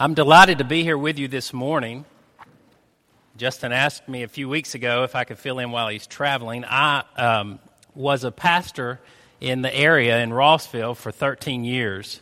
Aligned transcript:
I'm 0.00 0.14
delighted 0.14 0.58
to 0.58 0.64
be 0.64 0.84
here 0.84 0.96
with 0.96 1.18
you 1.18 1.26
this 1.26 1.52
morning. 1.52 2.04
Justin 3.36 3.72
asked 3.72 4.08
me 4.08 4.22
a 4.22 4.28
few 4.28 4.48
weeks 4.48 4.76
ago 4.76 5.02
if 5.02 5.16
I 5.16 5.24
could 5.24 5.40
fill 5.40 5.58
in 5.58 5.72
while 5.72 5.88
he's 5.88 6.06
traveling. 6.06 6.64
I 6.64 7.02
um, 7.16 7.58
was 7.96 8.22
a 8.22 8.30
pastor 8.30 9.00
in 9.40 9.62
the 9.62 9.74
area 9.74 10.20
in 10.20 10.32
Rossville 10.32 10.94
for 10.94 11.10
13 11.10 11.64
years. 11.64 12.20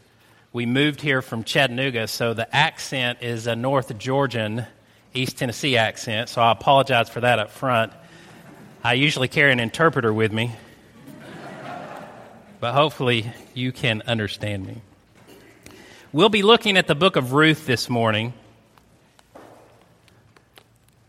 We 0.54 0.65
moved 0.65 1.03
here 1.03 1.21
from 1.21 1.45
Chattanooga, 1.45 2.09
so 2.09 2.33
the 2.33 2.57
accent 2.57 3.19
is 3.21 3.47
a 3.47 3.54
North 3.54 3.99
Georgian, 3.99 4.65
East 5.13 5.37
Tennessee 5.37 5.77
accent, 5.77 6.31
so 6.31 6.40
I 6.40 6.53
apologize 6.53 7.11
for 7.11 7.21
that 7.21 7.38
up 7.38 7.51
front. 7.51 7.93
I 8.83 8.95
usually 8.95 9.29
carry 9.29 9.53
an 9.53 9.61
interpreter 9.61 10.15
with 10.15 10.33
me, 10.33 10.51
but 12.58 12.72
hopefully 12.72 13.31
you 13.53 13.71
can 13.71 14.03
understand 14.06 14.65
me. 14.67 14.81
We'll 16.16 16.30
be 16.30 16.41
looking 16.41 16.78
at 16.78 16.87
the 16.87 16.95
book 16.95 17.16
of 17.16 17.34
Ruth 17.34 17.66
this 17.66 17.91
morning. 17.91 18.33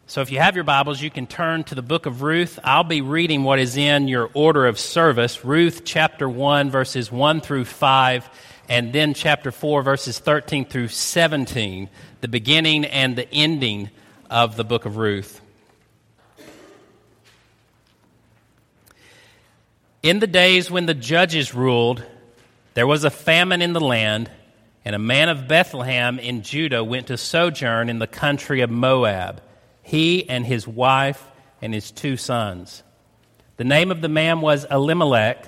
So 0.05 0.19
if 0.19 0.33
you 0.33 0.39
have 0.39 0.55
your 0.55 0.65
Bibles, 0.65 1.01
you 1.01 1.09
can 1.09 1.27
turn 1.27 1.63
to 1.63 1.75
the 1.75 1.81
book 1.81 2.05
of 2.05 2.23
Ruth. 2.23 2.59
I'll 2.61 2.83
be 2.83 2.99
reading 2.99 3.45
what 3.45 3.57
is 3.57 3.77
in 3.77 4.09
your 4.09 4.29
order 4.33 4.67
of 4.67 4.77
service 4.77 5.45
Ruth 5.45 5.83
chapter 5.85 6.27
1, 6.27 6.69
verses 6.69 7.09
1 7.09 7.39
through 7.39 7.63
5, 7.63 8.29
and 8.67 8.91
then 8.91 9.13
chapter 9.13 9.49
4, 9.49 9.81
verses 9.81 10.19
13 10.19 10.65
through 10.65 10.89
17, 10.89 11.87
the 12.19 12.27
beginning 12.27 12.83
and 12.83 13.15
the 13.15 13.31
ending 13.31 13.89
of 14.29 14.57
the 14.57 14.65
book 14.65 14.83
of 14.83 14.97
Ruth. 14.97 15.39
In 20.03 20.19
the 20.19 20.27
days 20.27 20.69
when 20.69 20.85
the 20.85 20.93
judges 20.93 21.53
ruled, 21.53 22.03
there 22.73 22.85
was 22.85 23.05
a 23.05 23.09
famine 23.09 23.61
in 23.61 23.71
the 23.71 23.79
land 23.79 24.29
and 24.87 24.95
a 24.95 24.99
man 24.99 25.27
of 25.27 25.49
Bethlehem 25.49 26.17
in 26.17 26.43
Judah 26.43 26.81
went 26.81 27.07
to 27.07 27.17
sojourn 27.17 27.89
in 27.89 27.99
the 27.99 28.07
country 28.07 28.61
of 28.61 28.69
Moab, 28.69 29.41
he 29.83 30.29
and 30.29 30.45
his 30.45 30.65
wife 30.65 31.21
and 31.61 31.73
his 31.73 31.91
two 31.91 32.15
sons. 32.15 32.83
The 33.57 33.65
name 33.65 33.91
of 33.91 33.99
the 33.99 34.07
man 34.07 34.39
was 34.39 34.65
Elimelech, 34.71 35.45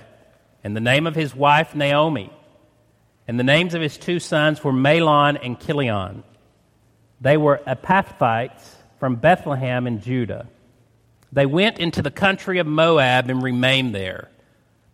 and 0.62 0.76
the 0.76 0.82
name 0.82 1.08
of 1.08 1.16
his 1.16 1.34
wife 1.34 1.74
Naomi. 1.74 2.30
And 3.30 3.40
the 3.40 3.46
names 3.46 3.76
of 3.76 3.82
his 3.82 3.98
two 3.98 4.20
sons 4.20 4.62
were 4.62 4.74
Mahlon 4.74 5.40
and 5.42 5.58
Chilion. 5.58 6.26
They 7.22 7.38
were 7.38 7.62
Ephrathites 7.66 8.76
from 9.00 9.16
Bethlehem 9.16 9.88
in 9.88 10.02
Judah. 10.02 10.50
They 11.32 11.46
went 11.46 11.80
into 11.80 12.02
the 12.02 12.12
country 12.12 12.60
of 12.60 12.68
Moab 12.68 13.30
and 13.30 13.42
remained 13.42 13.96
there. 13.96 14.28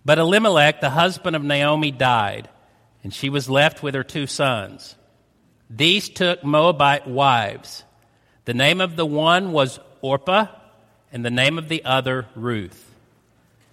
But 0.05 0.19
Elimelech, 0.19 0.81
the 0.81 0.91
husband 0.91 1.35
of 1.35 1.43
Naomi, 1.43 1.89
died 1.89 2.47
and 3.05 3.13
she 3.13 3.29
was 3.29 3.47
left 3.47 3.83
with 3.83 3.93
her 3.93 4.03
two 4.03 4.25
sons. 4.25 4.95
These 5.69 6.09
took 6.09 6.43
Moabite 6.43 7.05
wives. 7.05 7.83
The 8.45 8.55
name 8.55 8.81
of 8.81 8.95
the 8.95 9.05
one 9.05 9.51
was 9.51 9.79
Orpah, 10.01 10.47
and 11.13 11.23
the 11.23 11.29
name 11.29 11.59
of 11.59 11.69
the 11.69 11.85
other 11.85 12.25
Ruth. 12.33 12.95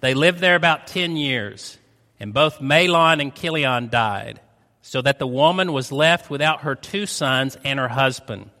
They 0.01 0.13
lived 0.13 0.37
there 0.37 0.53
about 0.53 0.85
ten 0.85 1.17
years, 1.17 1.79
and 2.19 2.31
both 2.31 2.59
Mahlon 2.59 3.19
and 3.19 3.33
Chilion 3.33 3.89
died, 3.89 4.39
so 4.83 5.01
that 5.01 5.17
the 5.17 5.25
woman 5.25 5.73
was 5.73 5.91
left 5.91 6.29
without 6.29 6.61
her 6.61 6.75
two 6.75 7.07
sons 7.07 7.57
and 7.63 7.79
her 7.79 7.87
husband. 7.87 8.51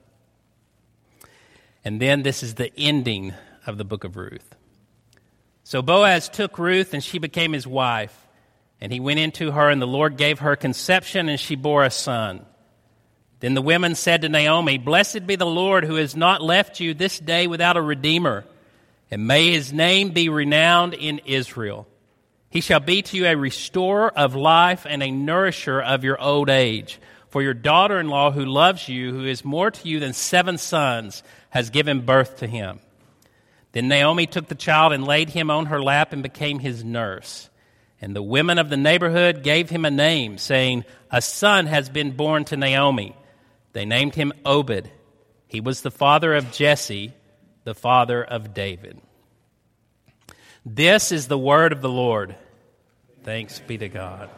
And 1.85 2.01
then 2.01 2.23
this 2.23 2.41
is 2.41 2.55
the 2.55 2.75
ending 2.75 3.35
of 3.67 3.77
the 3.77 3.85
book 3.85 4.03
of 4.03 4.17
Ruth. 4.17 4.55
So 5.63 5.83
Boaz 5.83 6.29
took 6.29 6.57
Ruth, 6.57 6.95
and 6.95 7.03
she 7.03 7.19
became 7.19 7.53
his 7.53 7.67
wife. 7.67 8.22
And 8.83 8.91
he 8.91 8.99
went 8.99 9.17
into 9.17 9.49
her, 9.49 9.69
and 9.69 9.81
the 9.81 9.87
Lord 9.87 10.17
gave 10.17 10.39
her 10.39 10.57
conception, 10.57 11.29
and 11.29 11.39
she 11.39 11.55
bore 11.55 11.85
a 11.85 11.89
son. 11.89 12.45
Then 13.39 13.53
the 13.53 13.61
women 13.61 13.95
said 13.95 14.23
to 14.23 14.29
Naomi, 14.29 14.77
Blessed 14.77 15.25
be 15.25 15.37
the 15.37 15.45
Lord 15.45 15.85
who 15.85 15.95
has 15.95 16.17
not 16.17 16.41
left 16.41 16.81
you 16.81 16.93
this 16.93 17.17
day 17.17 17.47
without 17.47 17.77
a 17.77 17.81
redeemer, 17.81 18.43
and 19.09 19.25
may 19.25 19.53
his 19.53 19.71
name 19.71 20.09
be 20.09 20.27
renowned 20.27 20.95
in 20.95 21.19
Israel. 21.19 21.87
He 22.49 22.59
shall 22.59 22.81
be 22.81 23.01
to 23.03 23.15
you 23.15 23.25
a 23.25 23.37
restorer 23.37 24.11
of 24.17 24.35
life 24.35 24.85
and 24.85 25.01
a 25.01 25.11
nourisher 25.11 25.81
of 25.81 26.03
your 26.03 26.21
old 26.21 26.49
age. 26.49 26.99
For 27.29 27.41
your 27.41 27.53
daughter 27.53 28.01
in 28.01 28.09
law, 28.09 28.31
who 28.31 28.43
loves 28.43 28.89
you, 28.89 29.13
who 29.13 29.25
is 29.25 29.45
more 29.45 29.71
to 29.71 29.87
you 29.87 30.01
than 30.01 30.11
seven 30.11 30.57
sons, 30.57 31.23
has 31.51 31.69
given 31.69 32.01
birth 32.01 32.39
to 32.39 32.47
him. 32.47 32.81
Then 33.71 33.87
Naomi 33.87 34.27
took 34.27 34.49
the 34.49 34.55
child 34.55 34.91
and 34.91 35.07
laid 35.07 35.29
him 35.29 35.49
on 35.49 35.67
her 35.67 35.81
lap 35.81 36.11
and 36.11 36.21
became 36.21 36.59
his 36.59 36.83
nurse. 36.83 37.49
And 38.03 38.13
the 38.13 38.21
women 38.21 38.57
of 38.57 38.69
the 38.69 38.75
neighborhood 38.75 39.43
gave 39.43 39.69
him 39.69 39.85
a 39.85 39.89
name, 39.89 40.37
saying, 40.37 40.83
A 41.09 41.21
son 41.21 41.67
has 41.67 41.87
been 41.87 42.11
born 42.11 42.43
to 42.43 42.57
Naomi. 42.57 43.15
They 43.71 43.85
named 43.85 44.13
him 44.13 44.33
Obed. 44.45 44.91
He 45.47 45.61
was 45.61 45.79
the 45.79 45.89
father 45.89 46.33
of 46.33 46.51
Jesse, 46.51 47.13
the 47.63 47.73
father 47.73 48.21
of 48.21 48.53
David. 48.53 48.99
This 50.65 51.13
is 51.13 51.29
the 51.29 51.37
word 51.37 51.71
of 51.71 51.79
the 51.81 51.87
Lord. 51.87 52.35
Thanks 53.23 53.59
be 53.59 53.77
to 53.77 53.87
God. 53.87 54.29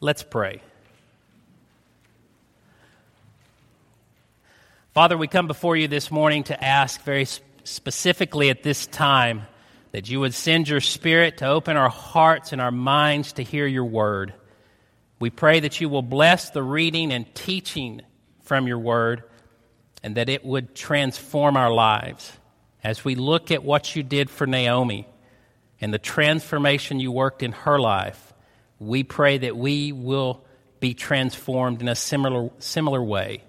Let's 0.00 0.24
pray. 0.24 0.60
Father, 4.94 5.16
we 5.16 5.28
come 5.28 5.46
before 5.46 5.76
you 5.76 5.86
this 5.86 6.10
morning 6.10 6.42
to 6.42 6.64
ask 6.64 7.00
very 7.02 7.28
specifically 7.62 8.50
at 8.50 8.64
this 8.64 8.88
time 8.88 9.46
that 9.92 10.08
you 10.08 10.20
would 10.20 10.34
send 10.34 10.68
your 10.68 10.80
Spirit 10.80 11.38
to 11.38 11.46
open 11.46 11.76
our 11.76 11.88
hearts 11.88 12.52
and 12.52 12.60
our 12.60 12.70
minds 12.70 13.34
to 13.34 13.42
hear 13.42 13.66
your 13.66 13.84
word. 13.84 14.34
We 15.18 15.30
pray 15.30 15.60
that 15.60 15.80
you 15.80 15.88
will 15.88 16.02
bless 16.02 16.50
the 16.50 16.62
reading 16.62 17.12
and 17.12 17.32
teaching 17.34 18.02
from 18.42 18.66
your 18.66 18.78
word 18.78 19.24
and 20.02 20.16
that 20.16 20.28
it 20.28 20.44
would 20.44 20.74
transform 20.74 21.56
our 21.56 21.72
lives. 21.72 22.32
As 22.82 23.04
we 23.04 23.14
look 23.14 23.50
at 23.50 23.62
what 23.62 23.94
you 23.94 24.02
did 24.02 24.30
for 24.30 24.46
Naomi 24.46 25.06
and 25.80 25.92
the 25.92 25.98
transformation 25.98 27.00
you 27.00 27.12
worked 27.12 27.42
in 27.42 27.52
her 27.52 27.78
life, 27.78 28.32
we 28.78 29.02
pray 29.02 29.38
that 29.38 29.56
we 29.56 29.92
will 29.92 30.44
be 30.78 30.94
transformed 30.94 31.82
in 31.82 31.88
a 31.88 31.94
similar, 31.94 32.50
similar 32.58 33.02
way. 33.02 33.42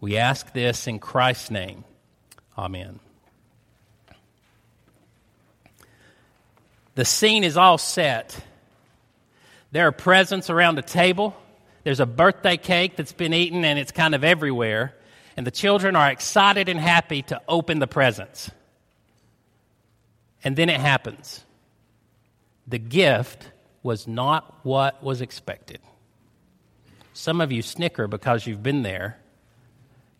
We 0.00 0.16
ask 0.16 0.50
this 0.54 0.86
in 0.86 0.98
Christ's 0.98 1.50
name. 1.50 1.84
Amen. 2.56 3.00
The 6.94 7.04
scene 7.04 7.44
is 7.44 7.56
all 7.56 7.78
set. 7.78 8.38
There 9.72 9.86
are 9.86 9.92
presents 9.92 10.50
around 10.50 10.74
the 10.74 10.82
table. 10.82 11.36
There's 11.84 12.00
a 12.00 12.06
birthday 12.06 12.56
cake 12.56 12.96
that's 12.96 13.12
been 13.12 13.32
eaten 13.32 13.64
and 13.64 13.78
it's 13.78 13.92
kind 13.92 14.14
of 14.14 14.24
everywhere. 14.24 14.94
And 15.36 15.46
the 15.46 15.50
children 15.50 15.96
are 15.96 16.10
excited 16.10 16.68
and 16.68 16.78
happy 16.78 17.22
to 17.22 17.40
open 17.48 17.78
the 17.78 17.86
presents. 17.86 18.50
And 20.42 20.56
then 20.56 20.68
it 20.68 20.80
happens. 20.80 21.44
The 22.66 22.78
gift 22.78 23.50
was 23.82 24.06
not 24.06 24.64
what 24.64 25.02
was 25.02 25.20
expected. 25.20 25.80
Some 27.12 27.40
of 27.40 27.52
you 27.52 27.62
snicker 27.62 28.06
because 28.06 28.46
you've 28.46 28.62
been 28.62 28.82
there. 28.82 29.18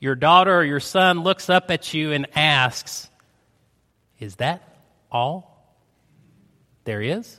Your 0.00 0.14
daughter 0.14 0.58
or 0.58 0.64
your 0.64 0.80
son 0.80 1.22
looks 1.22 1.50
up 1.50 1.70
at 1.70 1.92
you 1.92 2.12
and 2.12 2.26
asks, 2.36 3.08
Is 4.18 4.36
that 4.36 4.62
all? 5.10 5.49
There 6.90 7.02
is. 7.02 7.38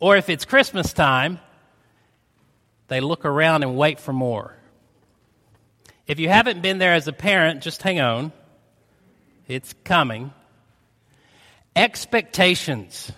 Or 0.00 0.16
if 0.16 0.30
it's 0.30 0.46
Christmas 0.46 0.94
time, 0.94 1.40
they 2.88 3.00
look 3.00 3.26
around 3.26 3.64
and 3.64 3.76
wait 3.76 4.00
for 4.00 4.14
more. 4.14 4.56
If 6.06 6.18
you 6.18 6.30
haven't 6.30 6.62
been 6.62 6.78
there 6.78 6.94
as 6.94 7.06
a 7.06 7.12
parent, 7.12 7.62
just 7.62 7.82
hang 7.82 8.00
on. 8.00 8.32
It's 9.46 9.74
coming. 9.84 10.32
Expectations. 11.74 13.12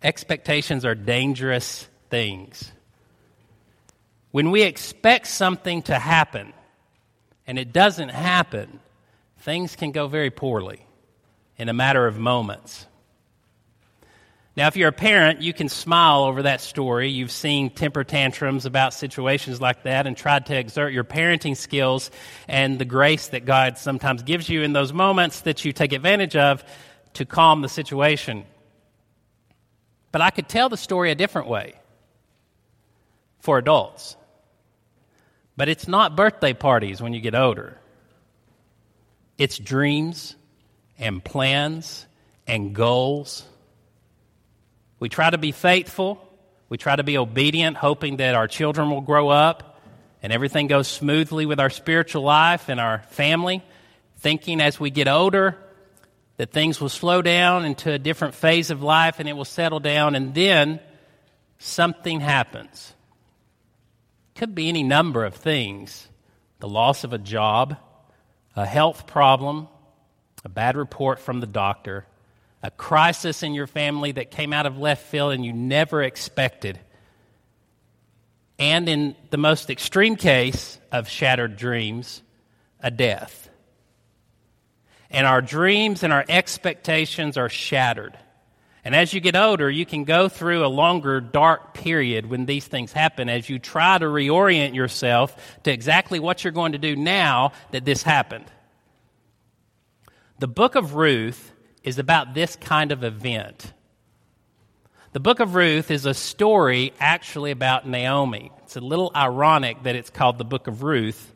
Expectations 0.00 0.84
are 0.84 0.94
dangerous 0.94 1.88
things. 2.10 2.70
When 4.30 4.52
we 4.52 4.62
expect 4.62 5.26
something 5.26 5.82
to 5.82 5.98
happen 5.98 6.52
and 7.48 7.58
it 7.58 7.72
doesn't 7.72 8.10
happen, 8.10 8.78
things 9.38 9.74
can 9.74 9.90
go 9.90 10.06
very 10.06 10.30
poorly 10.30 10.86
in 11.56 11.68
a 11.68 11.74
matter 11.74 12.06
of 12.06 12.16
moments. 12.16 12.86
Now, 14.58 14.66
if 14.66 14.76
you're 14.76 14.88
a 14.88 14.92
parent, 14.92 15.40
you 15.40 15.52
can 15.52 15.68
smile 15.68 16.24
over 16.24 16.42
that 16.42 16.60
story. 16.60 17.10
You've 17.10 17.30
seen 17.30 17.70
temper 17.70 18.02
tantrums 18.02 18.66
about 18.66 18.92
situations 18.92 19.60
like 19.60 19.84
that 19.84 20.08
and 20.08 20.16
tried 20.16 20.46
to 20.46 20.58
exert 20.58 20.92
your 20.92 21.04
parenting 21.04 21.56
skills 21.56 22.10
and 22.48 22.76
the 22.76 22.84
grace 22.84 23.28
that 23.28 23.44
God 23.44 23.78
sometimes 23.78 24.24
gives 24.24 24.48
you 24.48 24.62
in 24.62 24.72
those 24.72 24.92
moments 24.92 25.42
that 25.42 25.64
you 25.64 25.72
take 25.72 25.92
advantage 25.92 26.34
of 26.34 26.64
to 27.14 27.24
calm 27.24 27.62
the 27.62 27.68
situation. 27.68 28.44
But 30.10 30.22
I 30.22 30.30
could 30.30 30.48
tell 30.48 30.68
the 30.68 30.76
story 30.76 31.12
a 31.12 31.14
different 31.14 31.46
way 31.46 31.74
for 33.38 33.58
adults. 33.58 34.16
But 35.56 35.68
it's 35.68 35.86
not 35.86 36.16
birthday 36.16 36.52
parties 36.52 37.00
when 37.00 37.14
you 37.14 37.20
get 37.20 37.36
older, 37.36 37.78
it's 39.38 39.56
dreams 39.56 40.34
and 40.98 41.22
plans 41.22 42.06
and 42.48 42.74
goals 42.74 43.46
we 45.00 45.08
try 45.08 45.30
to 45.30 45.38
be 45.38 45.52
faithful. 45.52 46.24
We 46.68 46.76
try 46.76 46.96
to 46.96 47.02
be 47.02 47.16
obedient, 47.16 47.76
hoping 47.76 48.18
that 48.18 48.34
our 48.34 48.46
children 48.46 48.90
will 48.90 49.00
grow 49.00 49.28
up 49.28 49.68
and 50.22 50.32
everything 50.32 50.66
goes 50.66 50.88
smoothly 50.88 51.46
with 51.46 51.60
our 51.60 51.70
spiritual 51.70 52.22
life 52.22 52.68
and 52.68 52.80
our 52.80 53.02
family, 53.10 53.62
thinking 54.18 54.60
as 54.60 54.80
we 54.80 54.90
get 54.90 55.08
older 55.08 55.56
that 56.36 56.52
things 56.52 56.80
will 56.80 56.88
slow 56.88 57.22
down 57.22 57.64
into 57.64 57.92
a 57.92 57.98
different 57.98 58.34
phase 58.34 58.70
of 58.70 58.82
life 58.82 59.18
and 59.18 59.28
it 59.28 59.32
will 59.34 59.44
settle 59.44 59.80
down, 59.80 60.14
and 60.14 60.34
then 60.34 60.80
something 61.58 62.20
happens. 62.20 62.92
Could 64.34 64.54
be 64.54 64.68
any 64.68 64.82
number 64.82 65.24
of 65.24 65.34
things 65.34 66.08
the 66.60 66.68
loss 66.68 67.04
of 67.04 67.12
a 67.12 67.18
job, 67.18 67.76
a 68.56 68.66
health 68.66 69.06
problem, 69.06 69.68
a 70.44 70.48
bad 70.48 70.76
report 70.76 71.20
from 71.20 71.38
the 71.38 71.46
doctor, 71.46 72.04
a 72.62 72.70
crisis 72.70 73.42
in 73.42 73.54
your 73.54 73.66
family 73.66 74.12
that 74.12 74.30
came 74.30 74.52
out 74.52 74.66
of 74.66 74.78
left 74.78 75.06
field 75.06 75.32
and 75.32 75.44
you 75.44 75.52
never 75.52 76.02
expected. 76.02 76.78
And 78.58 78.88
in 78.88 79.14
the 79.30 79.36
most 79.36 79.70
extreme 79.70 80.16
case 80.16 80.78
of 80.90 81.08
shattered 81.08 81.56
dreams, 81.56 82.22
a 82.80 82.90
death. 82.90 83.48
And 85.10 85.26
our 85.26 85.40
dreams 85.40 86.02
and 86.02 86.12
our 86.12 86.24
expectations 86.28 87.36
are 87.36 87.48
shattered. 87.48 88.18
And 88.84 88.94
as 88.94 89.12
you 89.12 89.20
get 89.20 89.36
older, 89.36 89.70
you 89.70 89.86
can 89.86 90.04
go 90.04 90.28
through 90.28 90.64
a 90.64 90.68
longer 90.68 91.20
dark 91.20 91.74
period 91.74 92.26
when 92.26 92.46
these 92.46 92.66
things 92.66 92.92
happen 92.92 93.28
as 93.28 93.48
you 93.48 93.58
try 93.58 93.98
to 93.98 94.06
reorient 94.06 94.74
yourself 94.74 95.36
to 95.64 95.72
exactly 95.72 96.18
what 96.18 96.42
you're 96.42 96.52
going 96.52 96.72
to 96.72 96.78
do 96.78 96.96
now 96.96 97.52
that 97.70 97.84
this 97.84 98.02
happened. 98.02 98.46
The 100.38 100.48
book 100.48 100.74
of 100.74 100.94
Ruth 100.94 101.52
is 101.82 101.98
about 101.98 102.34
this 102.34 102.56
kind 102.56 102.92
of 102.92 103.04
event. 103.04 103.72
The 105.12 105.20
book 105.20 105.40
of 105.40 105.54
Ruth 105.54 105.90
is 105.90 106.04
a 106.04 106.14
story 106.14 106.92
actually 107.00 107.50
about 107.50 107.88
Naomi. 107.88 108.52
It's 108.64 108.76
a 108.76 108.80
little 108.80 109.10
ironic 109.16 109.82
that 109.84 109.96
it's 109.96 110.10
called 110.10 110.38
the 110.38 110.44
book 110.44 110.66
of 110.66 110.82
Ruth. 110.82 111.32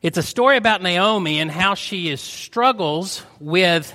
It's 0.00 0.16
a 0.16 0.22
story 0.22 0.56
about 0.56 0.80
Naomi 0.82 1.40
and 1.40 1.50
how 1.50 1.74
she 1.74 2.08
is 2.08 2.20
struggles 2.20 3.22
with 3.38 3.92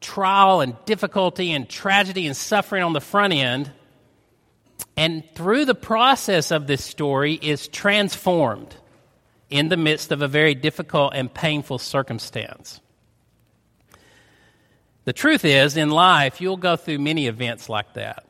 trial 0.00 0.60
and 0.60 0.76
difficulty 0.84 1.52
and 1.52 1.68
tragedy 1.68 2.26
and 2.26 2.36
suffering 2.36 2.82
on 2.82 2.92
the 2.92 3.00
front 3.00 3.32
end. 3.34 3.70
And 4.96 5.22
through 5.34 5.64
the 5.64 5.74
process 5.74 6.50
of 6.50 6.66
this 6.66 6.84
story 6.84 7.34
is 7.34 7.68
transformed 7.68 8.74
in 9.50 9.68
the 9.68 9.76
midst 9.76 10.12
of 10.12 10.22
a 10.22 10.28
very 10.28 10.54
difficult 10.54 11.12
and 11.14 11.32
painful 11.32 11.78
circumstance. 11.78 12.80
The 15.08 15.14
truth 15.14 15.46
is, 15.46 15.78
in 15.78 15.88
life, 15.88 16.38
you'll 16.38 16.58
go 16.58 16.76
through 16.76 16.98
many 16.98 17.28
events 17.28 17.70
like 17.70 17.94
that. 17.94 18.26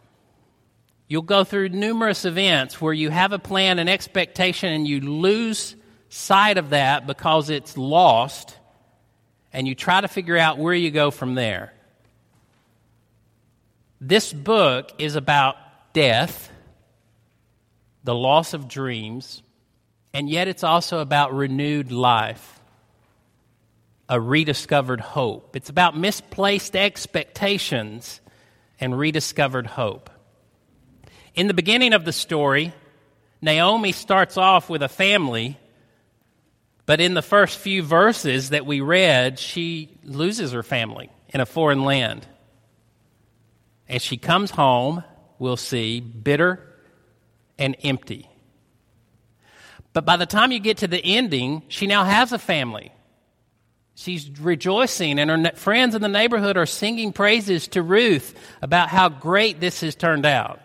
You'll 1.09 1.23
go 1.23 1.43
through 1.43 1.71
numerous 1.71 2.25
events 2.25 2.81
where 2.81 2.93
you 2.93 3.11
have 3.11 3.33
a 3.33 3.39
plan, 3.41 3.81
an 3.81 3.89
expectation, 3.89 4.73
and 4.73 4.87
you 4.87 5.01
lose 5.01 5.75
sight 6.09 6.57
of 6.57 6.71
that 6.71 7.05
because 7.05 7.51
it's 7.51 7.77
lost 7.77 8.57
and 9.53 9.67
you 9.67 9.75
try 9.75 10.01
to 10.01 10.07
figure 10.07 10.39
out 10.39 10.59
where 10.59 10.73
you 10.73 10.93
go 10.93 11.11
from 11.11 11.35
there. 11.35 11.73
This 14.01 14.33
book 14.33 14.93
is 14.99 15.17
about 15.17 15.57
death, 15.93 16.49
the 18.05 18.15
loss 18.15 18.55
of 18.55 18.69
dreams, 18.69 19.43
and 20.15 20.31
yet 20.31 20.47
it's 20.47 20.63
also 20.63 21.01
about 21.01 21.35
renewed 21.35 21.91
life, 21.91 22.58
a 24.09 24.21
rediscovered 24.21 25.01
hope. 25.01 25.57
It's 25.57 25.71
about 25.71 25.97
misplaced 25.97 26.75
expectations 26.75 28.21
and 28.81 28.99
rediscovered 28.99 29.67
hope. 29.67 30.11
In 31.35 31.47
the 31.47 31.55
beginning 31.55 31.93
of 31.93 32.05
the 32.05 32.13
story, 32.13 32.73
Naomi 33.43 33.93
starts 33.93 34.37
off 34.37 34.71
with 34.71 34.83
a 34.83 34.89
family 34.89 35.59
but 36.89 37.03
in 37.03 37.13
the 37.13 37.21
first 37.21 37.59
few 37.59 37.83
verses 37.83 38.49
that 38.49 38.65
we 38.65 38.81
read, 38.81 39.39
she 39.39 39.99
loses 40.05 40.53
her 40.53 40.63
family 40.63 41.11
in 41.29 41.43
a 41.43 41.45
foreign 41.45 41.85
land. 41.85 42.27
And 43.91 44.01
she 44.01 44.17
comes 44.17 44.51
home, 44.51 45.05
we'll 45.39 45.59
see, 45.59 46.01
bitter 46.01 46.67
and 47.59 47.77
empty. 47.83 48.31
But 49.93 50.07
by 50.07 50.17
the 50.17 50.25
time 50.25 50.51
you 50.51 50.61
get 50.61 50.79
to 50.79 50.89
the 50.89 51.05
ending, 51.05 51.63
she 51.69 51.87
now 51.87 52.05
has 52.05 52.33
a 52.33 52.39
family. 52.39 52.91
She's 53.99 54.31
rejoicing, 54.39 55.19
and 55.19 55.29
her 55.29 55.53
friends 55.57 55.97
in 55.97 56.01
the 56.01 56.07
neighborhood 56.07 56.57
are 56.57 56.67
singing 56.67 57.13
praises 57.13 57.67
to 57.69 57.83
Ruth 57.83 58.33
about 58.63 58.91
how 58.91 59.09
great 59.09 59.59
this 59.59 59.81
has 59.81 59.97
turned 59.97 60.25
out. 60.25 60.61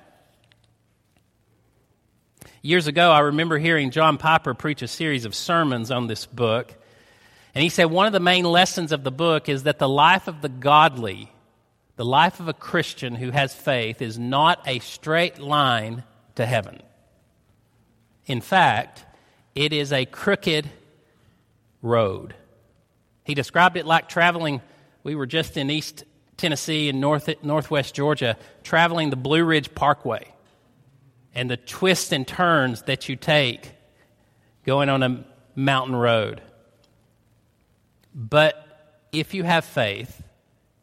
Years 2.62 2.86
ago, 2.86 3.10
I 3.10 3.22
remember 3.22 3.58
hearing 3.58 3.90
John 3.90 4.20
Piper 4.20 4.54
preach 4.54 4.84
a 4.84 4.88
series 4.88 5.26
of 5.26 5.34
sermons 5.34 5.90
on 5.90 6.06
this 6.06 6.28
book. 6.28 6.76
And 7.56 7.64
he 7.64 7.70
said 7.70 7.86
one 7.86 8.06
of 8.06 8.14
the 8.14 8.20
main 8.20 8.46
lessons 8.46 8.92
of 8.92 9.04
the 9.04 9.10
book 9.10 9.50
is 9.50 9.64
that 9.64 9.80
the 9.80 9.90
life 9.90 10.28
of 10.28 10.44
the 10.44 10.50
godly, 10.50 11.32
the 11.96 12.06
life 12.06 12.40
of 12.40 12.48
a 12.48 12.54
Christian 12.54 13.16
who 13.16 13.32
has 13.32 13.56
faith, 13.56 14.00
is 14.00 14.20
not 14.20 14.62
a 14.68 14.78
straight 14.78 15.40
line 15.40 16.04
to 16.36 16.46
heaven. 16.46 16.84
In 18.28 18.42
fact, 18.42 19.06
it 19.56 19.74
is 19.74 19.92
a 19.92 20.06
crooked 20.06 20.70
road. 21.82 22.36
He 23.24 23.34
described 23.34 23.78
it 23.78 23.86
like 23.86 24.10
traveling. 24.10 24.62
We 25.04 25.16
were 25.16 25.26
just 25.26 25.58
in 25.58 25.70
East 25.70 26.04
Tennessee 26.38 26.90
and 26.90 27.00
North, 27.00 27.30
Northwest 27.44 27.96
Georgia, 27.96 28.38
traveling 28.64 29.10
the 29.10 29.16
Blue 29.16 29.44
Ridge 29.44 29.74
Parkway 29.74 30.34
and 31.34 31.50
the 31.50 31.58
twists 31.58 32.12
and 32.12 32.28
turns 32.28 32.84
that 32.84 33.10
you 33.10 33.16
take 33.16 33.72
going 34.66 34.90
on 34.90 35.04
a 35.04 35.26
mountain 35.56 35.96
road. 35.96 36.42
But 38.14 39.08
if 39.12 39.34
you 39.34 39.44
have 39.44 39.66
faith, 39.66 40.22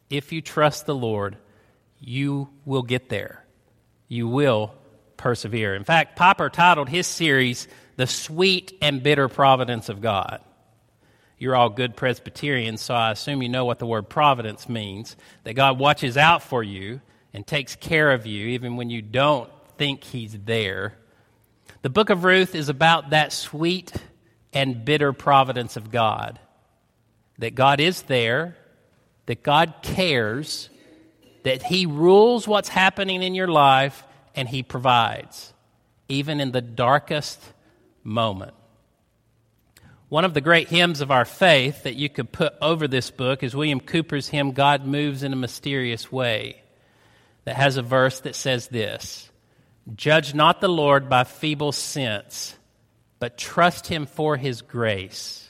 if 0.09 0.31
you 0.31 0.41
trust 0.41 0.85
the 0.85 0.95
Lord, 0.95 1.37
you 1.99 2.49
will 2.65 2.83
get 2.83 3.09
there. 3.09 3.45
You 4.07 4.27
will 4.27 4.73
persevere. 5.15 5.75
In 5.75 5.83
fact, 5.83 6.17
Piper 6.17 6.49
titled 6.49 6.89
his 6.89 7.07
series, 7.07 7.67
The 7.95 8.07
Sweet 8.07 8.77
and 8.81 9.01
Bitter 9.01 9.29
Providence 9.29 9.87
of 9.87 10.01
God. 10.01 10.41
You're 11.41 11.55
all 11.55 11.71
good 11.71 11.95
Presbyterians, 11.95 12.81
so 12.81 12.93
I 12.93 13.09
assume 13.09 13.41
you 13.41 13.49
know 13.49 13.65
what 13.65 13.79
the 13.79 13.87
word 13.87 14.09
providence 14.09 14.69
means 14.69 15.15
that 15.43 15.55
God 15.55 15.79
watches 15.79 16.15
out 16.15 16.43
for 16.43 16.61
you 16.61 17.01
and 17.33 17.47
takes 17.47 17.75
care 17.75 18.11
of 18.11 18.27
you 18.27 18.49
even 18.49 18.75
when 18.75 18.91
you 18.91 19.01
don't 19.01 19.49
think 19.75 20.03
he's 20.03 20.37
there. 20.45 20.99
The 21.81 21.89
book 21.89 22.11
of 22.11 22.25
Ruth 22.25 22.53
is 22.53 22.69
about 22.69 23.09
that 23.09 23.33
sweet 23.33 23.91
and 24.53 24.85
bitter 24.85 25.13
providence 25.13 25.77
of 25.77 25.89
God. 25.89 26.37
That 27.39 27.55
God 27.55 27.79
is 27.79 28.03
there, 28.03 28.55
that 29.25 29.41
God 29.41 29.73
cares, 29.81 30.69
that 31.41 31.63
He 31.63 31.87
rules 31.87 32.47
what's 32.47 32.69
happening 32.69 33.23
in 33.23 33.33
your 33.33 33.47
life, 33.47 34.03
and 34.35 34.47
He 34.47 34.61
provides, 34.61 35.55
even 36.07 36.39
in 36.39 36.51
the 36.51 36.61
darkest 36.61 37.41
moment. 38.03 38.53
One 40.11 40.25
of 40.25 40.33
the 40.33 40.41
great 40.41 40.67
hymns 40.67 40.99
of 40.99 41.09
our 41.09 41.23
faith 41.23 41.83
that 41.83 41.95
you 41.95 42.09
could 42.09 42.33
put 42.33 42.51
over 42.61 42.85
this 42.85 43.09
book 43.09 43.43
is 43.43 43.55
William 43.55 43.79
Cowper's 43.79 44.27
hymn, 44.27 44.51
God 44.51 44.85
Moves 44.85 45.23
in 45.23 45.31
a 45.31 45.37
Mysterious 45.37 46.11
Way, 46.11 46.61
that 47.45 47.55
has 47.55 47.77
a 47.77 47.81
verse 47.81 48.19
that 48.19 48.35
says 48.35 48.67
this 48.67 49.29
Judge 49.95 50.33
not 50.33 50.59
the 50.59 50.67
Lord 50.67 51.07
by 51.07 51.23
feeble 51.23 51.71
sense, 51.71 52.57
but 53.19 53.37
trust 53.37 53.87
him 53.87 54.05
for 54.05 54.35
his 54.35 54.61
grace. 54.61 55.49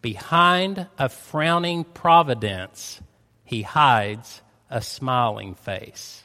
Behind 0.00 0.86
a 0.96 1.08
frowning 1.08 1.82
providence, 1.82 3.00
he 3.42 3.62
hides 3.62 4.40
a 4.70 4.82
smiling 4.82 5.56
face. 5.56 6.22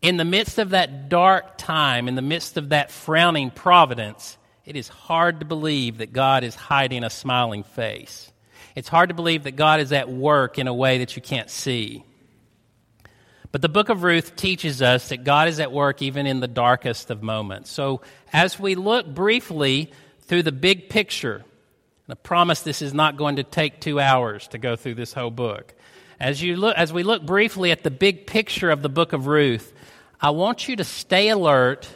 In 0.00 0.16
the 0.16 0.24
midst 0.24 0.58
of 0.58 0.70
that 0.70 1.08
dark 1.08 1.58
time, 1.58 2.06
in 2.06 2.14
the 2.14 2.22
midst 2.22 2.56
of 2.56 2.68
that 2.68 2.92
frowning 2.92 3.50
providence, 3.50 4.37
it 4.68 4.76
is 4.76 4.86
hard 4.88 5.40
to 5.40 5.46
believe 5.46 5.96
that 5.98 6.12
God 6.12 6.44
is 6.44 6.54
hiding 6.54 7.02
a 7.02 7.08
smiling 7.08 7.62
face. 7.62 8.30
It's 8.76 8.86
hard 8.86 9.08
to 9.08 9.14
believe 9.14 9.44
that 9.44 9.56
God 9.56 9.80
is 9.80 9.92
at 9.92 10.10
work 10.10 10.58
in 10.58 10.66
a 10.66 10.74
way 10.74 10.98
that 10.98 11.16
you 11.16 11.22
can't 11.22 11.48
see. 11.48 12.04
But 13.50 13.62
the 13.62 13.70
book 13.70 13.88
of 13.88 14.02
Ruth 14.02 14.36
teaches 14.36 14.82
us 14.82 15.08
that 15.08 15.24
God 15.24 15.48
is 15.48 15.58
at 15.58 15.72
work 15.72 16.02
even 16.02 16.26
in 16.26 16.40
the 16.40 16.48
darkest 16.48 17.10
of 17.10 17.22
moments. 17.22 17.70
So 17.70 18.02
as 18.30 18.60
we 18.60 18.74
look 18.74 19.06
briefly 19.06 19.90
through 20.24 20.42
the 20.42 20.52
big 20.52 20.90
picture, 20.90 21.36
and 21.36 22.10
I 22.10 22.14
promise 22.16 22.60
this 22.60 22.82
is 22.82 22.92
not 22.92 23.16
going 23.16 23.36
to 23.36 23.44
take 23.44 23.80
two 23.80 23.98
hours 23.98 24.48
to 24.48 24.58
go 24.58 24.76
through 24.76 24.96
this 24.96 25.14
whole 25.14 25.30
book. 25.30 25.72
As, 26.20 26.42
you 26.42 26.56
look, 26.56 26.76
as 26.76 26.92
we 26.92 27.04
look 27.04 27.24
briefly 27.24 27.70
at 27.70 27.84
the 27.84 27.90
big 27.90 28.26
picture 28.26 28.68
of 28.68 28.82
the 28.82 28.90
book 28.90 29.14
of 29.14 29.28
Ruth, 29.28 29.72
I 30.20 30.28
want 30.28 30.68
you 30.68 30.76
to 30.76 30.84
stay 30.84 31.30
alert 31.30 31.88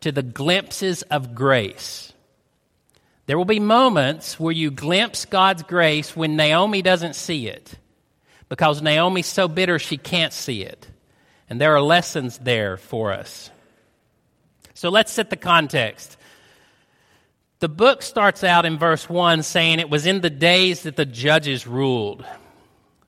to 0.00 0.12
the 0.12 0.22
glimpses 0.22 1.02
of 1.02 1.34
grace. 1.34 2.12
There 3.26 3.38
will 3.38 3.44
be 3.44 3.60
moments 3.60 4.40
where 4.40 4.52
you 4.52 4.70
glimpse 4.70 5.24
God's 5.24 5.62
grace 5.62 6.16
when 6.16 6.36
Naomi 6.36 6.82
doesn't 6.82 7.14
see 7.14 7.46
it 7.46 7.76
because 8.48 8.82
Naomi's 8.82 9.26
so 9.26 9.46
bitter 9.46 9.78
she 9.78 9.96
can't 9.96 10.32
see 10.32 10.62
it. 10.62 10.88
And 11.48 11.60
there 11.60 11.74
are 11.74 11.82
lessons 11.82 12.38
there 12.38 12.76
for 12.76 13.12
us. 13.12 13.50
So 14.74 14.88
let's 14.88 15.12
set 15.12 15.30
the 15.30 15.36
context. 15.36 16.16
The 17.60 17.68
book 17.68 18.02
starts 18.02 18.42
out 18.42 18.64
in 18.64 18.78
verse 18.78 19.08
1 19.08 19.42
saying 19.42 19.78
it 19.78 19.90
was 19.90 20.06
in 20.06 20.22
the 20.22 20.30
days 20.30 20.84
that 20.84 20.96
the 20.96 21.04
judges 21.04 21.66
ruled. 21.66 22.24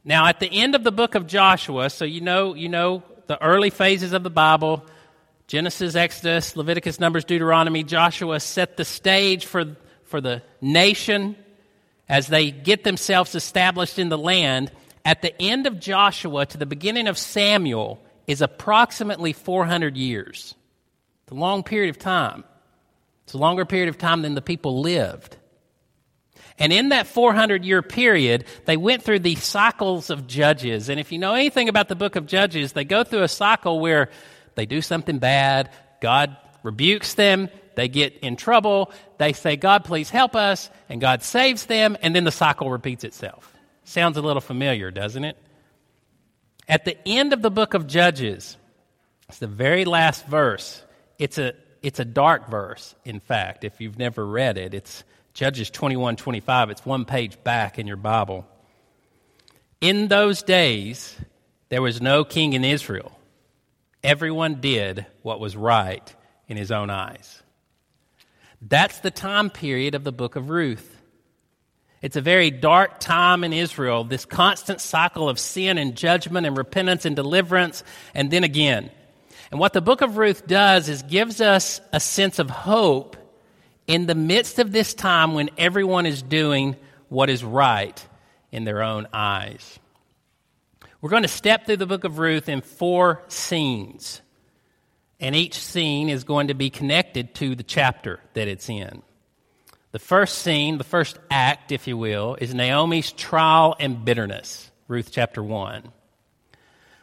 Now, 0.05 0.27
at 0.27 0.41
the 0.41 0.51
end 0.51 0.75
of 0.75 0.85
the 0.85 0.93
book 0.93 1.15
of 1.15 1.27
Joshua, 1.27 1.89
so 1.89 2.05
you 2.05 2.21
know, 2.21 2.55
you 2.55 2.69
know 2.69 3.03
the 3.29 3.43
early 3.43 3.71
phases 3.71 4.13
of 4.13 4.23
the 4.23 4.31
Bible 4.31 4.85
Genesis, 5.53 5.95
Exodus, 5.95 6.57
Leviticus, 6.57 6.99
Numbers, 6.99 7.27
Deuteronomy, 7.27 7.85
Joshua 7.85 8.41
set 8.41 8.79
the 8.79 8.87
stage 8.87 9.45
for, 9.45 9.77
for 10.05 10.19
the 10.19 10.41
nation 10.63 11.37
as 12.09 12.27
they 12.27 12.51
get 12.51 12.85
themselves 12.85 13.35
established 13.35 13.99
in 13.99 14.09
the 14.09 14.17
land. 14.17 14.73
At 15.05 15.21
the 15.21 15.39
end 15.43 15.67
of 15.67 15.79
Joshua 15.79 16.47
to 16.47 16.57
the 16.57 16.65
beginning 16.65 17.07
of 17.07 17.19
Samuel 17.19 18.03
is 18.27 18.41
approximately 18.41 19.35
400 19.35 19.95
years. 19.95 20.55
It's 21.25 21.33
a 21.33 21.35
long 21.35 21.65
period 21.65 21.91
of 21.91 21.99
time. 21.99 22.45
It's 23.25 23.35
a 23.35 23.39
longer 23.39 23.67
period 23.67 23.91
of 23.91 23.99
time 23.99 24.23
than 24.23 24.35
the 24.35 24.41
people 24.41 24.81
lived. 24.81 25.37
And 26.59 26.73
in 26.73 26.89
that 26.89 27.07
400 27.07 27.63
year 27.63 27.83
period, 27.83 28.47
they 28.65 28.79
went 28.79 29.03
through 29.03 29.19
these 29.19 29.43
cycles 29.43 30.09
of 30.09 30.27
judges. 30.27 30.89
And 30.89 30.99
if 30.99 31.13
you 31.13 31.19
know 31.19 31.35
anything 31.35 31.69
about 31.69 31.89
the 31.89 31.95
book 31.95 32.17
of 32.17 32.25
Judges, 32.25 32.73
they 32.73 32.85
go 32.85 33.05
through 33.05 33.23
a 33.23 33.29
cycle 33.29 33.81
where 33.81 34.09
they 34.55 34.67
do 34.67 34.83
something 34.83 35.19
bad, 35.19 35.71
God 36.01 36.37
rebukes 36.63 37.15
them, 37.15 37.49
they 37.75 37.89
get 37.89 38.19
in 38.19 38.37
trouble, 38.37 38.93
they 39.19 39.33
say, 39.33 39.57
God, 39.57 39.85
please 39.85 40.11
help 40.11 40.37
us, 40.37 40.71
and 40.89 41.01
God 41.01 41.23
saves 41.23 41.67
them, 41.67 41.97
and 42.03 42.15
then 42.15 42.25
the 42.25 42.33
cycle 42.33 42.71
repeats 42.71 43.05
itself. 43.05 43.53
Sounds 43.85 44.17
a 44.17 44.23
little 44.23 44.41
familiar, 44.41 44.91
doesn't 44.91 45.25
it? 45.25 45.37
At 46.69 46.85
the 46.85 46.97
end 47.07 47.33
of 47.33 47.43
the 47.43 47.51
book 47.51 47.75
of 47.75 47.87
Judges, 47.87 48.57
it's 49.29 49.39
the 49.39 49.47
very 49.47 49.85
last 49.85 50.27
verse. 50.27 50.83
It's 51.19 51.39
a, 51.39 51.55
it's 51.83 51.99
a 51.99 52.05
dark 52.05 52.49
verse, 52.49 52.95
in 53.05 53.21
fact, 53.21 53.65
if 53.65 53.81
you've 53.81 53.99
never 53.99 54.25
read 54.25 54.59
it. 54.59 54.75
It's 54.75 55.05
Judges 55.35 55.71
21 55.71 56.17
25. 56.17 56.71
It's 56.71 56.87
one 56.87 57.05
page 57.05 57.43
back 57.43 57.79
in 57.79 57.87
your 57.87 57.97
Bible. 57.97 58.47
In 59.81 60.09
those 60.09 60.43
days, 60.43 61.17
there 61.71 61.83
was 61.83 62.01
no 62.01 62.25
king 62.25 62.53
in 62.53 62.65
Israel. 62.65 63.19
Everyone 64.03 64.61
did 64.61 65.07
what 65.23 65.41
was 65.41 65.57
right 65.57 66.15
in 66.49 66.57
his 66.57 66.73
own 66.73 66.91
eyes. 66.91 67.43
That's 68.61 68.99
the 69.01 69.11
time 69.11 69.51
period 69.51 69.95
of 69.95 70.05
the 70.05 70.13
book 70.13 70.37
of 70.37 70.51
Ruth. 70.51 70.89
It's 72.01 72.17
a 72.17 72.21
very 72.21 72.51
dark 72.51 72.99
time 72.99 73.45
in 73.45 73.53
Israel, 73.53 74.03
this 74.03 74.25
constant 74.25 74.81
cycle 74.81 75.29
of 75.29 75.39
sin 75.39 75.79
and 75.79 75.97
judgment 75.97 76.47
and 76.47 76.57
repentance 76.57 77.05
and 77.05 77.15
deliverance, 77.15 77.85
and 78.13 78.31
then 78.31 78.43
again. 78.43 78.91
And 79.53 79.61
what 79.61 79.73
the 79.73 79.81
book 79.81 80.01
of 80.01 80.17
Ruth 80.17 80.47
does 80.47 80.89
is 80.89 81.03
gives 81.03 81.41
us 81.41 81.81
a 81.93 82.01
sense 82.01 82.41
of 82.41 82.51
hope 82.51 83.17
in 83.87 84.07
the 84.07 84.15
midst 84.17 84.59
of 84.59 84.73
this 84.73 84.95
time 84.95 85.35
when 85.35 85.51
everyone 85.59 86.07
is 86.07 86.23
doing 86.23 86.77
what 87.09 87.31
is 87.31 87.45
right 87.45 88.05
in 88.51 88.65
their 88.65 88.83
own 88.83 89.07
eyes. 89.13 89.79
We're 91.03 91.11
going 91.11 91.23
to 91.23 91.29
step 91.29 91.67
through 91.67 91.79
the 91.79 91.87
book 91.87 92.05
of 92.05 92.21
Ruth 92.21 92.49
in 92.49 92.61
four 92.61 93.25
scenes, 93.27 94.23
and 95.19 95.35
each 95.35 95.59
scene 95.59 96.09
is 96.09 96.23
going 96.23 96.47
to 96.47 96.55
be 96.55 96.71
connected 96.71 97.35
to 97.35 97.57
the 97.57 97.65
chapter 97.65 98.21
that 98.35 98.47
it's 98.47 98.69
in. 98.69 99.03
The 99.91 99.99
first 99.99 100.39
scene, 100.39 100.79
the 100.79 100.85
first 100.85 101.19
act, 101.29 101.73
if 101.73 101.89
you 101.89 101.97
will, 101.97 102.37
is 102.37 102.55
Naomi's 102.55 103.11
trial 103.11 103.75
and 103.81 104.05
bitterness, 104.05 104.71
Ruth 104.87 105.11
chapter 105.11 105.43
1. 105.43 105.91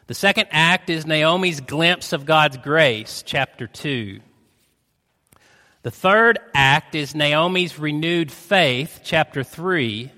The 0.07 0.13
second 0.13 0.47
act 0.49 0.89
is 0.89 1.05
Naomi's 1.05 1.59
glimpse 1.59 2.13
of 2.13 2.25
God's 2.25 2.55
grace, 2.55 3.21
chapter 3.25 3.67
2. 3.67 4.21
The 5.81 5.91
third 5.91 6.39
act 6.53 6.95
is 6.95 7.13
Naomi's 7.13 7.77
renewed 7.77 8.31
faith, 8.31 9.01
chapter 9.03 9.43
3. 9.43 10.09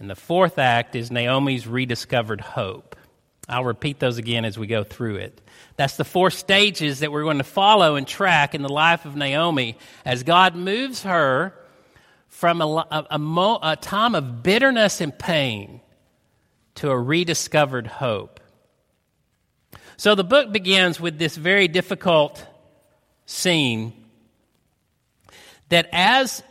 And 0.00 0.08
the 0.08 0.16
fourth 0.16 0.58
act 0.58 0.96
is 0.96 1.10
Naomi's 1.10 1.66
rediscovered 1.66 2.40
hope. 2.40 2.96
I'll 3.48 3.64
repeat 3.64 3.98
those 3.98 4.16
again 4.16 4.44
as 4.46 4.58
we 4.58 4.66
go 4.66 4.82
through 4.82 5.16
it. 5.16 5.40
That's 5.76 5.96
the 5.96 6.04
four 6.04 6.30
stages 6.30 7.00
that 7.00 7.12
we're 7.12 7.24
going 7.24 7.38
to 7.38 7.44
follow 7.44 7.96
and 7.96 8.06
track 8.06 8.54
in 8.54 8.62
the 8.62 8.72
life 8.72 9.04
of 9.04 9.14
Naomi 9.14 9.76
as 10.04 10.22
God 10.22 10.56
moves 10.56 11.02
her 11.02 11.54
from 12.28 12.62
a, 12.62 12.66
a, 12.66 13.06
a, 13.10 13.58
a 13.62 13.76
time 13.76 14.14
of 14.14 14.42
bitterness 14.42 15.00
and 15.00 15.16
pain 15.16 15.80
to 16.76 16.90
a 16.90 16.98
rediscovered 16.98 17.86
hope. 17.86 18.40
So 19.98 20.14
the 20.14 20.24
book 20.24 20.50
begins 20.50 20.98
with 20.98 21.18
this 21.18 21.36
very 21.36 21.68
difficult 21.68 22.46
scene 23.26 23.92
that 25.68 25.88
as 25.92 26.42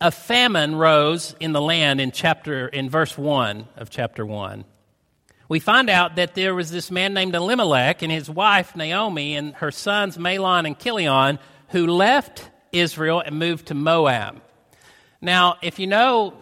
a 0.00 0.10
famine 0.10 0.76
rose 0.76 1.34
in 1.40 1.52
the 1.52 1.60
land 1.60 2.00
in 2.00 2.12
chapter 2.12 2.68
in 2.68 2.88
verse 2.88 3.18
1 3.18 3.66
of 3.76 3.90
chapter 3.90 4.24
1 4.24 4.64
we 5.48 5.60
find 5.60 5.88
out 5.88 6.16
that 6.16 6.34
there 6.34 6.54
was 6.54 6.70
this 6.70 6.90
man 6.90 7.14
named 7.14 7.34
elimelech 7.34 8.02
and 8.02 8.12
his 8.12 8.28
wife 8.30 8.76
naomi 8.76 9.34
and 9.34 9.54
her 9.54 9.70
sons 9.70 10.16
mahlon 10.16 10.66
and 10.66 10.78
chilion 10.78 11.38
who 11.68 11.86
left 11.86 12.48
israel 12.70 13.20
and 13.20 13.38
moved 13.38 13.66
to 13.66 13.74
moab. 13.74 14.40
Now 15.20 15.56
if 15.62 15.78
you 15.78 15.86
know 15.86 16.34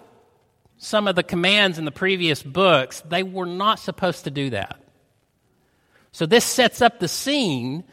some 0.78 1.08
of 1.08 1.16
the 1.16 1.22
commands 1.22 1.78
in 1.78 1.84
the 1.84 1.92
previous 1.92 2.42
books 2.42 3.02
they 3.08 3.22
were 3.22 3.46
not 3.46 3.78
supposed 3.78 4.24
to 4.24 4.30
do 4.30 4.50
that. 4.50 4.80
So 6.12 6.26
this 6.26 6.44
sets 6.44 6.82
up 6.82 6.98
the 6.98 7.08
scene 7.08 7.84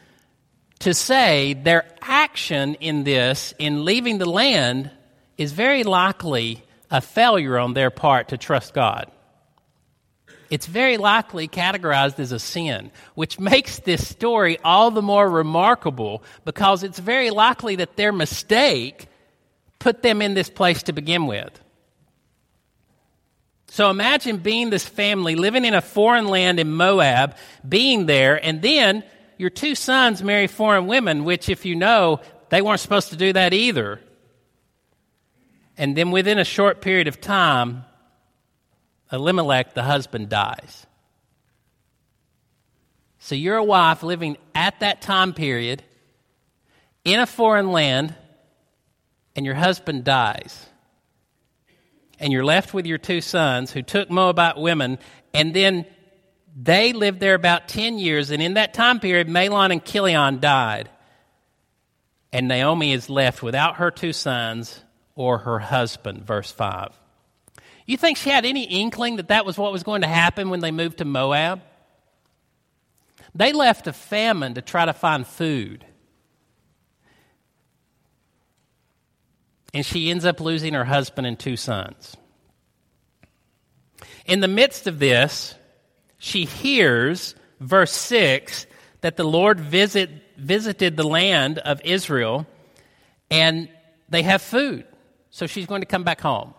to 0.79 0.93
say 0.93 1.53
their 1.53 1.85
action 2.01 2.75
in 2.75 3.03
this, 3.03 3.53
in 3.57 3.85
leaving 3.85 4.17
the 4.17 4.29
land, 4.29 4.91
is 5.43 5.51
very 5.51 5.83
likely 5.83 6.63
a 6.89 7.01
failure 7.01 7.59
on 7.59 7.73
their 7.73 7.91
part 7.91 8.29
to 8.29 8.37
trust 8.37 8.73
God. 8.73 9.11
It's 10.49 10.67
very 10.67 10.97
likely 10.97 11.47
categorized 11.47 12.19
as 12.19 12.31
a 12.31 12.39
sin, 12.39 12.91
which 13.15 13.39
makes 13.39 13.79
this 13.79 14.07
story 14.07 14.57
all 14.63 14.91
the 14.91 15.01
more 15.01 15.29
remarkable 15.29 16.23
because 16.45 16.83
it's 16.83 16.99
very 16.99 17.29
likely 17.29 17.75
that 17.77 17.95
their 17.95 18.11
mistake 18.11 19.07
put 19.79 20.01
them 20.01 20.21
in 20.21 20.33
this 20.33 20.49
place 20.49 20.83
to 20.83 20.93
begin 20.93 21.25
with. 21.25 21.59
So 23.67 23.89
imagine 23.89 24.37
being 24.37 24.69
this 24.69 24.85
family 24.85 25.35
living 25.35 25.65
in 25.65 25.73
a 25.73 25.81
foreign 25.81 26.27
land 26.27 26.59
in 26.59 26.71
Moab, 26.71 27.35
being 27.67 28.05
there, 28.05 28.43
and 28.45 28.61
then 28.61 29.03
your 29.37 29.49
two 29.49 29.73
sons 29.73 30.23
marry 30.23 30.47
foreign 30.47 30.85
women, 30.85 31.25
which, 31.25 31.49
if 31.49 31.65
you 31.65 31.75
know, 31.75 32.21
they 32.49 32.61
weren't 32.61 32.79
supposed 32.79 33.09
to 33.09 33.15
do 33.15 33.33
that 33.33 33.51
either. 33.53 33.99
And 35.77 35.95
then 35.95 36.11
within 36.11 36.37
a 36.37 36.43
short 36.43 36.81
period 36.81 37.07
of 37.07 37.19
time, 37.19 37.85
Elimelech, 39.11 39.73
the 39.73 39.83
husband, 39.83 40.29
dies. 40.29 40.85
So 43.19 43.35
you're 43.35 43.57
a 43.57 43.63
wife 43.63 44.03
living 44.03 44.37
at 44.53 44.79
that 44.81 45.01
time 45.01 45.33
period 45.33 45.83
in 47.05 47.19
a 47.19 47.25
foreign 47.25 47.71
land, 47.71 48.15
and 49.35 49.45
your 49.45 49.55
husband 49.55 50.03
dies. 50.03 50.67
And 52.19 52.31
you're 52.31 52.45
left 52.45 52.73
with 52.73 52.85
your 52.85 52.97
two 52.97 53.21
sons 53.21 53.71
who 53.71 53.81
took 53.81 54.09
Moabite 54.09 54.57
women, 54.57 54.99
and 55.33 55.53
then 55.53 55.85
they 56.55 56.93
lived 56.93 57.19
there 57.19 57.33
about 57.33 57.67
10 57.67 57.97
years, 57.97 58.29
and 58.29 58.41
in 58.41 58.55
that 58.55 58.73
time 58.73 58.99
period, 58.99 59.27
Mahlon 59.27 59.71
and 59.71 59.83
Chilion 59.83 60.39
died. 60.39 60.89
And 62.31 62.47
Naomi 62.47 62.93
is 62.93 63.09
left 63.09 63.43
without 63.43 63.75
her 63.75 63.91
two 63.91 64.13
sons 64.13 64.81
or 65.15 65.39
her 65.39 65.59
husband, 65.59 66.25
verse 66.25 66.51
5. 66.51 66.99
You 67.85 67.97
think 67.97 68.17
she 68.17 68.29
had 68.29 68.45
any 68.45 68.63
inkling 68.63 69.17
that 69.17 69.27
that 69.27 69.45
was 69.45 69.57
what 69.57 69.71
was 69.71 69.83
going 69.83 70.01
to 70.01 70.07
happen 70.07 70.49
when 70.49 70.61
they 70.61 70.71
moved 70.71 70.99
to 70.99 71.05
Moab? 71.05 71.61
They 73.35 73.51
left 73.51 73.87
a 73.87 73.93
famine 73.93 74.53
to 74.55 74.61
try 74.61 74.85
to 74.85 74.93
find 74.93 75.25
food. 75.25 75.85
And 79.73 79.85
she 79.85 80.11
ends 80.11 80.23
up 80.23 80.39
losing 80.39 80.73
her 80.75 80.85
husband 80.85 81.27
and 81.27 81.37
two 81.37 81.57
sons. 81.57 82.15
In 84.25 84.39
the 84.39 84.47
midst 84.47 84.87
of 84.87 84.99
this, 84.99 85.55
she 86.19 86.45
hears, 86.45 87.35
verse 87.59 87.91
6, 87.91 88.67
that 89.01 89.17
the 89.17 89.23
Lord 89.25 89.59
visit, 89.59 90.09
visited 90.37 90.95
the 90.95 91.03
land 91.03 91.57
of 91.59 91.81
Israel 91.83 92.47
and 93.29 93.67
they 94.09 94.21
have 94.21 94.41
food. 94.41 94.85
So 95.33 95.47
she's 95.47 95.65
going 95.65 95.81
to 95.81 95.87
come 95.87 96.03
back 96.03 96.21
home. 96.21 96.53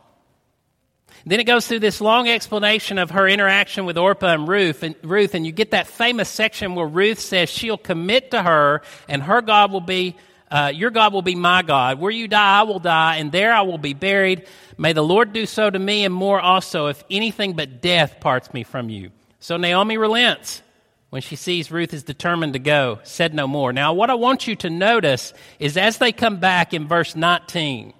Then 1.24 1.38
it 1.38 1.44
goes 1.44 1.64
through 1.68 1.78
this 1.78 2.00
long 2.00 2.28
explanation 2.28 2.98
of 2.98 3.12
her 3.12 3.28
interaction 3.28 3.86
with 3.86 3.96
Orpah 3.96 4.34
and 4.34 4.48
Ruth, 4.48 4.82
and 4.82 4.96
Ruth, 5.04 5.36
and 5.36 5.46
you 5.46 5.52
get 5.52 5.70
that 5.70 5.86
famous 5.86 6.28
section 6.28 6.74
where 6.74 6.86
Ruth 6.86 7.20
says 7.20 7.48
she'll 7.48 7.78
commit 7.78 8.32
to 8.32 8.42
her, 8.42 8.82
and 9.08 9.22
her 9.22 9.42
God 9.42 9.70
will 9.70 9.80
be, 9.80 10.16
uh, 10.50 10.72
your 10.74 10.90
God 10.90 11.12
will 11.12 11.22
be 11.22 11.36
my 11.36 11.62
God. 11.62 12.00
Where 12.00 12.10
you 12.10 12.26
die, 12.26 12.58
I 12.58 12.62
will 12.64 12.80
die, 12.80 13.18
and 13.18 13.30
there 13.30 13.52
I 13.52 13.62
will 13.62 13.78
be 13.78 13.94
buried. 13.94 14.48
May 14.76 14.92
the 14.92 15.04
Lord 15.04 15.32
do 15.32 15.46
so 15.46 15.70
to 15.70 15.78
me, 15.78 16.04
and 16.04 16.12
more 16.12 16.40
also, 16.40 16.88
if 16.88 17.04
anything 17.08 17.52
but 17.52 17.80
death 17.80 18.18
parts 18.18 18.52
me 18.52 18.64
from 18.64 18.88
you. 18.88 19.12
So 19.38 19.56
Naomi 19.56 19.98
relents 19.98 20.62
when 21.10 21.22
she 21.22 21.36
sees 21.36 21.70
Ruth 21.70 21.94
is 21.94 22.02
determined 22.02 22.54
to 22.54 22.58
go, 22.58 22.98
said 23.04 23.34
no 23.34 23.46
more. 23.46 23.72
Now, 23.72 23.92
what 23.94 24.10
I 24.10 24.14
want 24.14 24.48
you 24.48 24.56
to 24.56 24.68
notice 24.68 25.32
is 25.60 25.76
as 25.76 25.98
they 25.98 26.10
come 26.10 26.38
back 26.38 26.74
in 26.74 26.88
verse 26.88 27.14
19, 27.14 27.94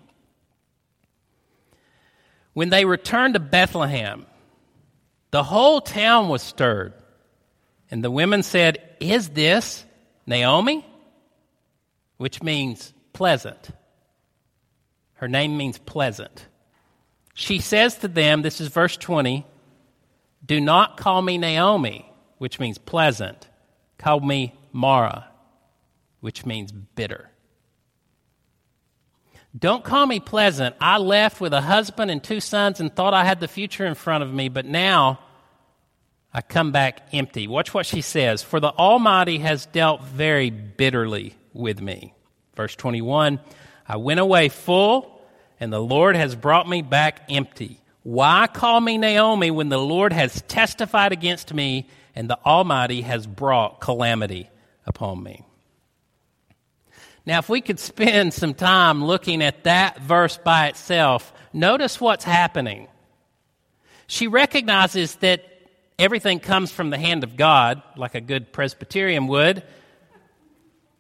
when 2.55 2.71
they 2.71 2.85
returned 2.85 3.35
to 3.35 3.41
Bethlehem, 3.41 4.27
the 5.31 5.43
whole 5.43 5.81
town 5.81 6.29
was 6.29 6.43
stirred. 6.43 6.95
And 7.91 8.03
the 8.03 8.11
women 8.11 8.43
said, 8.43 8.79
Is 8.99 9.29
this 9.29 9.85
Naomi? 10.27 10.87
Which 12.17 12.43
means 12.43 12.93
pleasant. 13.13 13.71
Her 15.15 15.29
name 15.29 15.57
means 15.57 15.79
pleasant. 15.79 16.47
She 17.35 17.59
says 17.59 17.97
to 17.99 18.09
them, 18.09 18.43
this 18.43 18.61
is 18.61 18.69
verse 18.69 18.97
20, 18.97 19.45
Do 20.47 20.61
not 20.61 20.97
call 20.97 21.21
me 21.21 21.37
Naomi 21.37 22.11
which 22.39 22.61
means 22.61 22.79
pleasant, 22.79 23.49
Call 23.97 24.21
me 24.21 24.55
Mara, 24.73 25.29
which 26.21 26.45
means 26.45 26.73
bitter. 26.73 27.31
Don't 29.57 29.85
call 29.85 30.07
me 30.07 30.19
pleasant. 30.19 30.75
I 30.81 30.99
left 30.99 31.41
with 31.41 31.53
a 31.53 31.61
husband 31.61 32.11
and 32.11 32.23
two 32.23 32.41
sons 32.41 32.81
and 32.81 32.95
thought 32.95 33.15
I 33.15 33.25
had 33.25 33.41
the 33.41 33.49
future 33.49 33.87
in 33.87 33.95
front 33.95 34.25
of 34.25 34.33
me, 34.33 34.49
but 34.49 34.67
now 34.67 35.21
I 36.33 36.43
come 36.43 36.73
back 36.73 37.09
empty. 37.13 37.47
Watch 37.47 37.73
what 37.73 37.87
she 37.87 38.01
says. 38.01 38.43
For 38.43 38.59
the 38.59 38.73
Almighty 38.73 39.39
has 39.39 39.67
dealt 39.67 40.03
very 40.03 40.51
bitterly 40.51 41.37
with 41.53 41.81
me. 41.81 42.15
Verse 42.57 42.75
21 42.75 43.39
I 43.87 43.97
went 43.97 44.19
away 44.19 44.49
full, 44.49 45.23
and 45.61 45.73
the 45.73 45.81
Lord 45.81 46.17
has 46.17 46.35
brought 46.35 46.69
me 46.69 46.83
back 46.83 47.23
empty. 47.29 47.81
Why 48.03 48.49
call 48.53 48.81
me 48.81 48.99
Naomi 48.99 49.51
when 49.51 49.69
the 49.69 49.79
Lord 49.79 50.13
has 50.13 50.43
testified 50.43 51.13
against 51.13 51.55
me 51.55 51.89
and 52.15 52.29
the 52.29 52.39
Almighty 52.45 53.03
has 53.03 53.27
brought 53.27 53.81
calamity 53.81 54.51
upon 54.87 55.23
me. 55.23 55.45
Now, 57.27 57.39
if 57.39 57.49
we 57.49 57.61
could 57.61 57.79
spend 57.79 58.35
some 58.35 58.55
time 58.55 59.05
looking 59.05 59.43
at 59.43 59.65
that 59.65 60.01
verse 60.01 60.37
by 60.37 60.69
itself, 60.69 61.33
notice 61.53 62.01
what's 62.01 62.25
happening. 62.25 62.89
She 64.07 64.27
recognizes 64.27 65.17
that 65.17 65.45
everything 65.99 66.41
comes 66.41 66.71
from 66.71 66.91
the 66.91 66.99
hand 66.99 67.25
of 67.25 67.37
God, 67.37 67.83
like 67.97 68.15
a 68.15 68.21
good 68.21 68.53
Presbyterian 68.53 69.27
would, 69.29 69.63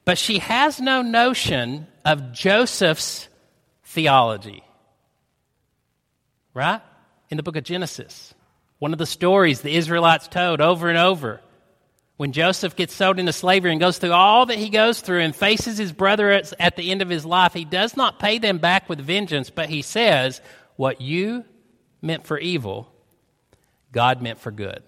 but 0.04 0.18
she 0.18 0.38
has 0.38 0.80
no 0.80 1.02
notion 1.02 1.86
of 2.04 2.32
Joseph's 2.32 3.28
theology. 3.84 4.62
Right? 6.54 6.80
In 7.30 7.36
the 7.36 7.42
book 7.42 7.56
of 7.56 7.64
Genesis. 7.64 8.34
One 8.78 8.92
of 8.92 8.98
the 8.98 9.06
stories 9.06 9.60
the 9.60 9.76
Israelites 9.76 10.28
told 10.28 10.60
over 10.60 10.88
and 10.88 10.98
over. 10.98 11.40
When 12.16 12.32
Joseph 12.32 12.76
gets 12.76 12.94
sold 12.94 13.18
into 13.18 13.32
slavery 13.32 13.72
and 13.72 13.80
goes 13.80 13.98
through 13.98 14.12
all 14.12 14.46
that 14.46 14.58
he 14.58 14.68
goes 14.68 15.00
through 15.00 15.20
and 15.20 15.34
faces 15.34 15.78
his 15.78 15.92
brother 15.92 16.30
at 16.30 16.76
the 16.76 16.90
end 16.92 17.02
of 17.02 17.08
his 17.08 17.26
life, 17.26 17.52
he 17.52 17.64
does 17.64 17.96
not 17.96 18.20
pay 18.20 18.38
them 18.38 18.58
back 18.58 18.88
with 18.88 19.00
vengeance, 19.00 19.50
but 19.50 19.68
he 19.68 19.82
says, 19.82 20.40
What 20.76 21.00
you 21.00 21.44
meant 22.00 22.24
for 22.24 22.38
evil, 22.38 22.92
God 23.90 24.22
meant 24.22 24.38
for 24.38 24.52
good. 24.52 24.82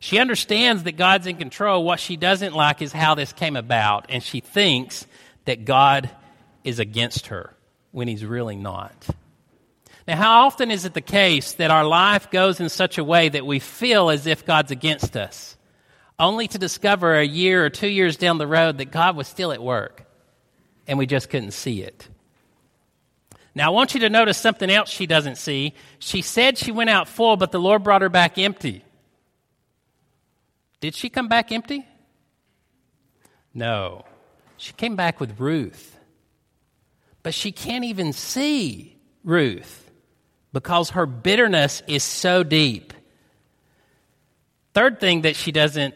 She 0.00 0.18
understands 0.18 0.82
that 0.82 0.96
God's 0.96 1.26
in 1.26 1.36
control. 1.36 1.84
What 1.84 2.00
she 2.00 2.16
doesn't 2.16 2.54
like 2.54 2.82
is 2.82 2.92
how 2.92 3.14
this 3.14 3.32
came 3.32 3.56
about, 3.56 4.06
and 4.08 4.22
she 4.22 4.40
thinks 4.40 5.06
that 5.44 5.64
God 5.64 6.10
is 6.64 6.78
against 6.78 7.28
her 7.28 7.54
when 7.90 8.08
he's 8.08 8.24
really 8.24 8.56
not. 8.56 9.06
Now, 10.06 10.16
how 10.16 10.46
often 10.46 10.70
is 10.70 10.84
it 10.84 10.94
the 10.94 11.00
case 11.00 11.52
that 11.54 11.70
our 11.70 11.84
life 11.84 12.30
goes 12.30 12.60
in 12.60 12.68
such 12.68 12.98
a 12.98 13.04
way 13.04 13.28
that 13.28 13.46
we 13.46 13.58
feel 13.58 14.10
as 14.10 14.26
if 14.26 14.44
God's 14.44 14.70
against 14.70 15.16
us, 15.16 15.56
only 16.20 16.46
to 16.48 16.58
discover 16.58 17.14
a 17.14 17.24
year 17.24 17.64
or 17.64 17.70
two 17.70 17.88
years 17.88 18.16
down 18.16 18.38
the 18.38 18.46
road 18.46 18.78
that 18.78 18.92
God 18.92 19.16
was 19.16 19.26
still 19.26 19.50
at 19.50 19.62
work 19.62 20.04
and 20.86 20.98
we 20.98 21.06
just 21.06 21.30
couldn't 21.30 21.52
see 21.52 21.82
it? 21.82 22.08
Now, 23.54 23.66
I 23.66 23.70
want 23.70 23.94
you 23.94 24.00
to 24.00 24.10
notice 24.10 24.38
something 24.38 24.70
else 24.70 24.88
she 24.88 25.06
doesn't 25.06 25.36
see. 25.36 25.74
She 25.98 26.22
said 26.22 26.56
she 26.56 26.70
went 26.70 26.90
out 26.90 27.08
full, 27.08 27.36
but 27.36 27.50
the 27.50 27.58
Lord 27.58 27.82
brought 27.82 28.02
her 28.02 28.08
back 28.08 28.38
empty. 28.38 28.84
Did 30.80 30.94
she 30.94 31.08
come 31.08 31.26
back 31.26 31.50
empty? 31.50 31.84
No. 33.52 34.04
She 34.56 34.72
came 34.72 34.94
back 34.94 35.18
with 35.18 35.40
Ruth. 35.40 35.98
But 37.22 37.34
she 37.34 37.52
can't 37.52 37.84
even 37.84 38.12
see 38.12 38.96
Ruth 39.24 39.90
because 40.52 40.90
her 40.90 41.06
bitterness 41.06 41.82
is 41.86 42.02
so 42.02 42.42
deep. 42.42 42.92
Third 44.72 45.00
thing 45.00 45.22
that 45.22 45.36
she 45.36 45.52
doesn't 45.52 45.94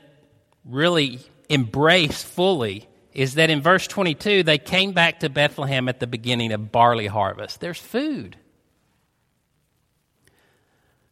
really 0.65 1.21
embrace 1.49 2.23
fully 2.23 2.89
is 3.13 3.35
that 3.35 3.51
in 3.51 3.63
verse 3.63 3.87
22, 3.87 4.43
they 4.43 4.59
came 4.59 4.93
back 4.93 5.21
to 5.21 5.29
Bethlehem 5.29 5.89
at 5.89 6.01
the 6.01 6.07
beginning 6.07 6.53
of 6.53 6.73
barley 6.73 7.07
harvest. 7.07 7.61
There's 7.61 7.79
food. 7.79 8.37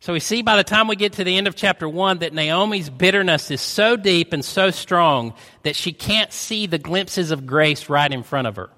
So 0.01 0.13
we 0.13 0.19
see 0.19 0.43
by 0.43 0.57
the 0.57 0.65
time 0.65 0.89
we 0.89 0.97
get 0.97 1.13
to 1.15 1.25
the 1.25 1.37
end 1.37 1.47
of 1.47 1.55
chapter 1.55 1.89
1 1.89 2.19
that 2.19 2.35
Naomi's 2.35 2.91
bitterness 2.91 3.53
is 3.53 3.61
so 3.61 3.97
deep 3.97 4.33
and 4.33 4.45
so 4.45 4.73
strong 4.73 5.35
that 5.63 5.77
she 5.77 5.93
can't 5.93 6.33
see 6.33 6.67
the 6.67 6.79
glimpses 6.79 7.31
of 7.31 7.47
grace 7.47 7.89
right 7.89 8.13
in 8.13 8.25
front 8.25 8.49
of 8.49 8.57
her. 8.57 8.71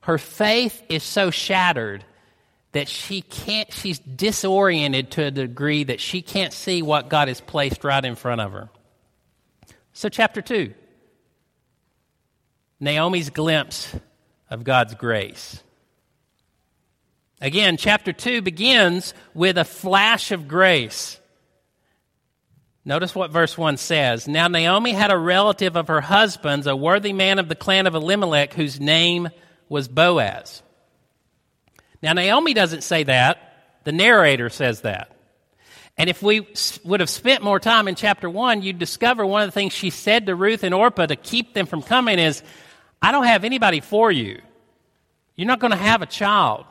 Her 0.00 0.16
faith 0.16 0.82
is 0.88 1.02
so 1.02 1.30
shattered 1.30 2.02
that 2.72 2.88
she 2.88 3.20
can't, 3.20 3.70
she's 3.70 3.98
disoriented 3.98 5.10
to 5.12 5.24
a 5.24 5.30
degree 5.30 5.84
that 5.84 6.00
she 6.00 6.22
can't 6.22 6.54
see 6.54 6.80
what 6.80 7.10
God 7.10 7.28
has 7.28 7.42
placed 7.42 7.84
right 7.84 8.02
in 8.02 8.14
front 8.14 8.40
of 8.40 8.52
her. 8.52 8.70
So, 10.00 10.08
chapter 10.08 10.40
2 10.40 10.72
Naomi's 12.80 13.28
glimpse 13.28 13.94
of 14.48 14.64
God's 14.64 14.94
grace. 14.94 15.62
Again, 17.38 17.76
chapter 17.76 18.14
2 18.14 18.40
begins 18.40 19.12
with 19.34 19.58
a 19.58 19.64
flash 19.66 20.32
of 20.32 20.48
grace. 20.48 21.20
Notice 22.82 23.14
what 23.14 23.30
verse 23.30 23.58
1 23.58 23.76
says. 23.76 24.26
Now, 24.26 24.48
Naomi 24.48 24.94
had 24.94 25.10
a 25.10 25.18
relative 25.18 25.76
of 25.76 25.88
her 25.88 26.00
husband's, 26.00 26.66
a 26.66 26.74
worthy 26.74 27.12
man 27.12 27.38
of 27.38 27.50
the 27.50 27.54
clan 27.54 27.86
of 27.86 27.94
Elimelech, 27.94 28.54
whose 28.54 28.80
name 28.80 29.28
was 29.68 29.86
Boaz. 29.86 30.62
Now, 32.02 32.14
Naomi 32.14 32.54
doesn't 32.54 32.84
say 32.84 33.02
that, 33.02 33.82
the 33.84 33.92
narrator 33.92 34.48
says 34.48 34.80
that. 34.80 35.14
And 36.00 36.08
if 36.08 36.22
we 36.22 36.46
would 36.82 37.00
have 37.00 37.10
spent 37.10 37.42
more 37.42 37.60
time 37.60 37.86
in 37.86 37.94
chapter 37.94 38.30
1, 38.30 38.62
you'd 38.62 38.78
discover 38.78 39.26
one 39.26 39.42
of 39.42 39.48
the 39.48 39.52
things 39.52 39.74
she 39.74 39.90
said 39.90 40.24
to 40.24 40.34
Ruth 40.34 40.64
and 40.64 40.72
Orpah 40.72 41.04
to 41.04 41.14
keep 41.14 41.52
them 41.52 41.66
from 41.66 41.82
coming 41.82 42.18
is, 42.18 42.42
I 43.02 43.12
don't 43.12 43.26
have 43.26 43.44
anybody 43.44 43.80
for 43.80 44.10
you. 44.10 44.40
You're 45.36 45.46
not 45.46 45.60
going 45.60 45.72
to 45.72 45.76
have 45.76 46.00
a 46.00 46.06
child. 46.06 46.64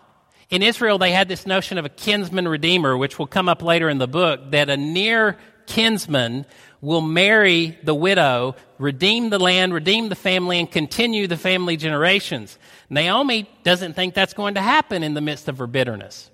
In 0.50 0.63
Israel, 0.63 0.98
they 0.98 1.12
had 1.12 1.28
this 1.28 1.46
notion 1.46 1.78
of 1.78 1.86
a 1.86 1.89
kinsman 1.89 2.48
redeemer, 2.48 2.98
which 2.98 3.20
will 3.20 3.28
come 3.28 3.48
up 3.48 3.62
later 3.62 3.88
in 3.88 4.00
the 4.00 4.08
book, 4.08 4.50
that 4.50 4.72
a 4.72 4.78
near 4.78 5.38
kinsman 5.68 6.48
will 6.82 7.02
marry 7.02 7.78
the 7.84 7.94
widow, 7.94 8.56
redeem 8.80 9.30
the 9.30 9.38
land, 9.38 9.76
redeem 9.76 10.10
the 10.10 10.15
family, 10.15 10.58
and 10.58 10.72
continue 10.72 11.28
the 11.28 11.38
family 11.38 11.78
generations. 11.78 12.58
Naomi 12.89 13.48
doesn't 13.62 13.94
think 13.94 14.15
that's 14.15 14.34
going 14.34 14.56
to 14.56 14.62
happen 14.62 15.04
in 15.04 15.13
the 15.13 15.22
midst 15.22 15.48
of 15.48 15.60
her 15.60 15.68
bitterness. 15.68 16.32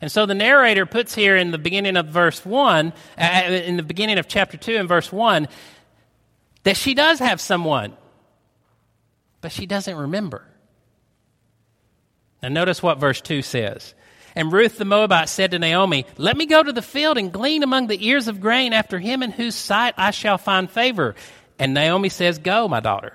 And 0.00 0.12
so 0.12 0.26
the 0.26 0.34
narrator 0.34 0.86
puts 0.86 1.14
here 1.14 1.36
in 1.36 1.50
the 1.50 1.58
beginning 1.58 1.96
of 1.96 2.06
verse 2.06 2.44
1, 2.44 2.92
uh, 3.18 3.22
in 3.22 3.76
the 3.76 3.82
beginning 3.82 4.18
of 4.18 4.28
chapter 4.28 4.56
2 4.56 4.76
and 4.76 4.88
verse 4.88 5.10
1, 5.10 5.48
that 6.62 6.76
she 6.76 6.94
does 6.94 7.18
have 7.18 7.40
someone, 7.40 7.96
but 9.40 9.50
she 9.50 9.66
doesn't 9.66 9.96
remember. 9.96 10.44
Now 12.42 12.48
notice 12.48 12.82
what 12.82 12.98
verse 12.98 13.20
2 13.20 13.42
says. 13.42 13.94
And 14.36 14.52
Ruth 14.52 14.78
the 14.78 14.84
Moabite 14.84 15.28
said 15.28 15.50
to 15.50 15.58
Naomi, 15.58 16.06
Let 16.16 16.36
me 16.36 16.46
go 16.46 16.62
to 16.62 16.72
the 16.72 16.82
field 16.82 17.18
and 17.18 17.32
glean 17.32 17.64
among 17.64 17.88
the 17.88 18.06
ears 18.06 18.28
of 18.28 18.40
grain 18.40 18.72
after 18.72 19.00
him 19.00 19.22
in 19.22 19.32
whose 19.32 19.56
sight 19.56 19.94
I 19.96 20.12
shall 20.12 20.38
find 20.38 20.70
favor. 20.70 21.16
And 21.58 21.74
Naomi 21.74 22.08
says, 22.08 22.38
Go, 22.38 22.68
my 22.68 22.78
daughter. 22.78 23.14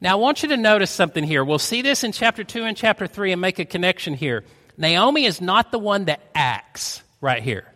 Now, 0.00 0.12
I 0.12 0.20
want 0.20 0.44
you 0.44 0.50
to 0.50 0.56
notice 0.56 0.92
something 0.92 1.24
here. 1.24 1.44
We'll 1.44 1.58
see 1.58 1.82
this 1.82 2.04
in 2.04 2.12
chapter 2.12 2.44
2 2.44 2.62
and 2.62 2.76
chapter 2.76 3.08
3 3.08 3.32
and 3.32 3.40
make 3.40 3.58
a 3.58 3.64
connection 3.64 4.14
here. 4.14 4.44
Naomi 4.78 5.24
is 5.24 5.40
not 5.40 5.72
the 5.72 5.78
one 5.78 6.06
that 6.06 6.20
acts 6.34 7.02
right 7.20 7.42
here. 7.42 7.66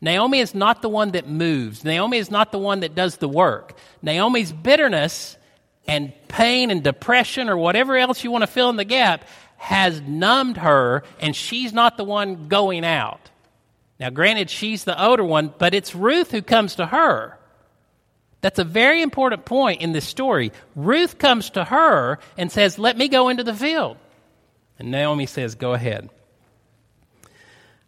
Naomi 0.00 0.40
is 0.40 0.54
not 0.54 0.82
the 0.82 0.88
one 0.88 1.12
that 1.12 1.28
moves. 1.28 1.84
Naomi 1.84 2.18
is 2.18 2.30
not 2.30 2.50
the 2.50 2.58
one 2.58 2.80
that 2.80 2.96
does 2.96 3.18
the 3.18 3.28
work. 3.28 3.78
Naomi's 4.02 4.52
bitterness 4.52 5.36
and 5.86 6.12
pain 6.26 6.72
and 6.72 6.82
depression 6.82 7.48
or 7.48 7.56
whatever 7.56 7.96
else 7.96 8.24
you 8.24 8.32
want 8.32 8.42
to 8.42 8.48
fill 8.48 8.68
in 8.70 8.76
the 8.76 8.84
gap 8.84 9.24
has 9.56 10.00
numbed 10.00 10.56
her, 10.56 11.04
and 11.20 11.36
she's 11.36 11.72
not 11.72 11.96
the 11.96 12.02
one 12.02 12.48
going 12.48 12.84
out. 12.84 13.30
Now, 14.00 14.10
granted, 14.10 14.50
she's 14.50 14.82
the 14.82 15.00
older 15.00 15.24
one, 15.24 15.54
but 15.56 15.72
it's 15.72 15.94
Ruth 15.94 16.32
who 16.32 16.42
comes 16.42 16.74
to 16.76 16.86
her. 16.86 17.38
That's 18.40 18.58
a 18.58 18.64
very 18.64 19.02
important 19.02 19.44
point 19.44 19.80
in 19.80 19.92
this 19.92 20.04
story. 20.04 20.50
Ruth 20.74 21.18
comes 21.18 21.50
to 21.50 21.62
her 21.62 22.18
and 22.36 22.50
says, 22.50 22.76
Let 22.76 22.98
me 22.98 23.06
go 23.06 23.28
into 23.28 23.44
the 23.44 23.54
field. 23.54 23.98
And 24.78 24.90
Naomi 24.90 25.26
says, 25.26 25.54
Go 25.54 25.72
ahead. 25.72 26.10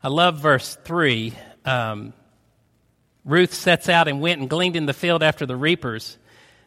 I 0.02 0.08
love 0.08 0.38
verse 0.38 0.76
3. 0.84 1.32
Um, 1.64 2.12
Ruth 3.24 3.54
sets 3.54 3.88
out 3.88 4.06
and 4.06 4.20
went 4.20 4.40
and 4.40 4.50
gleaned 4.50 4.76
in 4.76 4.86
the 4.86 4.92
field 4.92 5.22
after 5.22 5.46
the 5.46 5.56
reapers. 5.56 6.18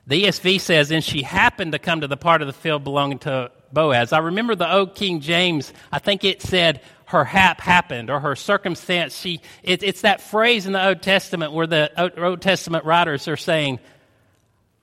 The 0.08 0.24
ESV 0.24 0.62
says, 0.62 0.90
and 0.90 1.04
she 1.04 1.22
happened 1.22 1.74
to 1.74 1.80
come 1.80 2.02
to 2.02 2.08
the 2.08 2.18
part 2.18 2.42
of 2.42 2.48
the 2.48 2.54
field 2.54 2.84
belonging 2.84 3.20
to 3.20 3.52
Boaz. 3.72 4.14
I 4.14 4.20
remember 4.20 4.56
the 4.56 4.74
old 4.74 4.96
King 4.96 5.20
James, 5.20 5.74
I 5.92 6.00
think 6.00 6.24
it 6.24 6.42
said, 6.42 6.82
her 7.08 7.24
hap 7.24 7.62
happened 7.62 8.10
or 8.10 8.20
her 8.20 8.36
circumstance. 8.36 9.18
She, 9.18 9.42
it, 9.64 9.84
it's 9.84 10.02
that 10.02 10.22
phrase 10.22 10.66
in 10.66 10.74
the 10.74 10.86
Old 10.86 11.02
Testament 11.02 11.54
where 11.54 11.68
the 11.68 12.22
Old 12.22 12.42
Testament 12.42 12.86
writers 12.86 13.28
are 13.28 13.38
saying, 13.38 13.80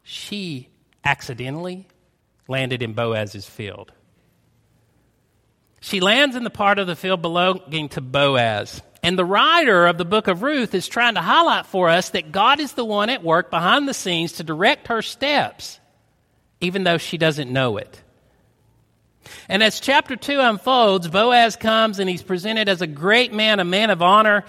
she 0.03 0.69
accidentally 1.05 1.89
landed 2.47 2.83
in 2.83 2.93
Boaz's 2.93 3.47
field. 3.47 3.93
She 5.85 6.01
lands 6.01 6.35
in 6.35 6.45
the 6.45 6.51
part 6.51 6.79
of 6.79 6.87
the 6.87 6.97
field 6.97 7.21
belonging 7.21 7.91
to 7.91 8.01
Boaz. 8.01 8.81
And 9.03 9.19
the 9.19 9.25
writer 9.25 9.87
of 9.87 9.99
the 9.99 10.07
book 10.07 10.29
of 10.29 10.41
Ruth 10.41 10.75
is 10.75 10.89
trying 10.89 11.17
to 11.17 11.21
highlight 11.21 11.67
for 11.67 11.91
us 11.91 12.09
that 12.11 12.33
God 12.33 12.59
is 12.59 12.73
the 12.73 12.87
one 12.87 13.11
at 13.11 13.23
work 13.23 13.51
behind 13.51 13.87
the 13.87 13.93
scenes 13.93 14.33
to 14.33 14.45
direct 14.45 14.89
her 14.89 15.03
steps, 15.03 15.79
even 16.63 16.85
though 16.85 16.97
she 16.97 17.19
doesn't 17.19 17.53
know 17.53 17.77
it. 17.77 18.03
And 19.47 19.63
as 19.63 19.79
chapter 19.79 20.17
2 20.17 20.41
unfolds, 20.41 21.07
Boaz 21.07 21.55
comes 21.55 21.99
and 21.99 22.09
he's 22.09 22.23
presented 22.23 22.71
as 22.71 22.81
a 22.81 22.87
great 22.87 23.35
man, 23.35 23.61
a 23.61 23.65
man 23.65 23.91
of 23.91 24.01
honor, 24.01 24.45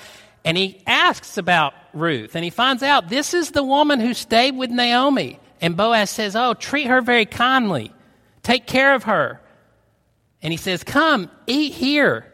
and 0.46 0.56
he 0.56 0.82
asks 0.88 1.38
about 1.38 1.74
Ruth. 1.92 2.36
And 2.36 2.46
he 2.46 2.50
finds 2.50 2.82
out 2.82 3.10
this 3.10 3.34
is 3.34 3.52
the 3.52 3.62
woman 3.62 4.00
who 4.00 4.14
stayed 4.14 4.56
with 4.56 4.70
Naomi. 4.70 5.42
And 5.60 5.76
Boaz 5.76 6.10
says, 6.12 6.38
Oh, 6.38 6.54
treat 6.54 6.88
her 6.88 7.02
very 7.02 7.26
kindly, 7.26 7.94
take 8.42 8.68
care 8.68 8.96
of 8.96 9.04
her. 9.04 9.42
And 10.46 10.52
he 10.54 10.58
says, 10.58 10.84
Come, 10.84 11.32
eat 11.48 11.74
here, 11.74 12.32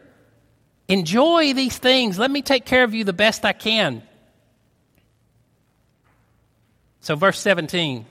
enjoy 0.86 1.54
these 1.54 1.78
things. 1.78 2.18
Let 2.18 2.30
me 2.30 2.42
take 2.42 2.66
care 2.66 2.84
of 2.84 2.92
you 2.92 3.04
the 3.04 3.14
best 3.14 3.42
I 3.42 3.54
can. 3.54 4.02
So, 7.00 7.16
verse 7.16 7.40
17 7.40 8.04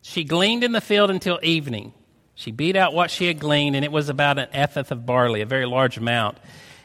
she 0.00 0.24
gleaned 0.24 0.64
in 0.64 0.72
the 0.72 0.80
field 0.80 1.10
until 1.10 1.38
evening. 1.42 1.92
She 2.34 2.50
beat 2.50 2.76
out 2.76 2.94
what 2.94 3.10
she 3.10 3.26
had 3.26 3.40
gleaned, 3.40 3.76
and 3.76 3.84
it 3.84 3.92
was 3.92 4.08
about 4.08 4.38
an 4.38 4.48
ephah 4.52 4.84
of 4.88 5.04
barley, 5.04 5.42
a 5.42 5.46
very 5.46 5.66
large 5.66 5.98
amount. 5.98 6.38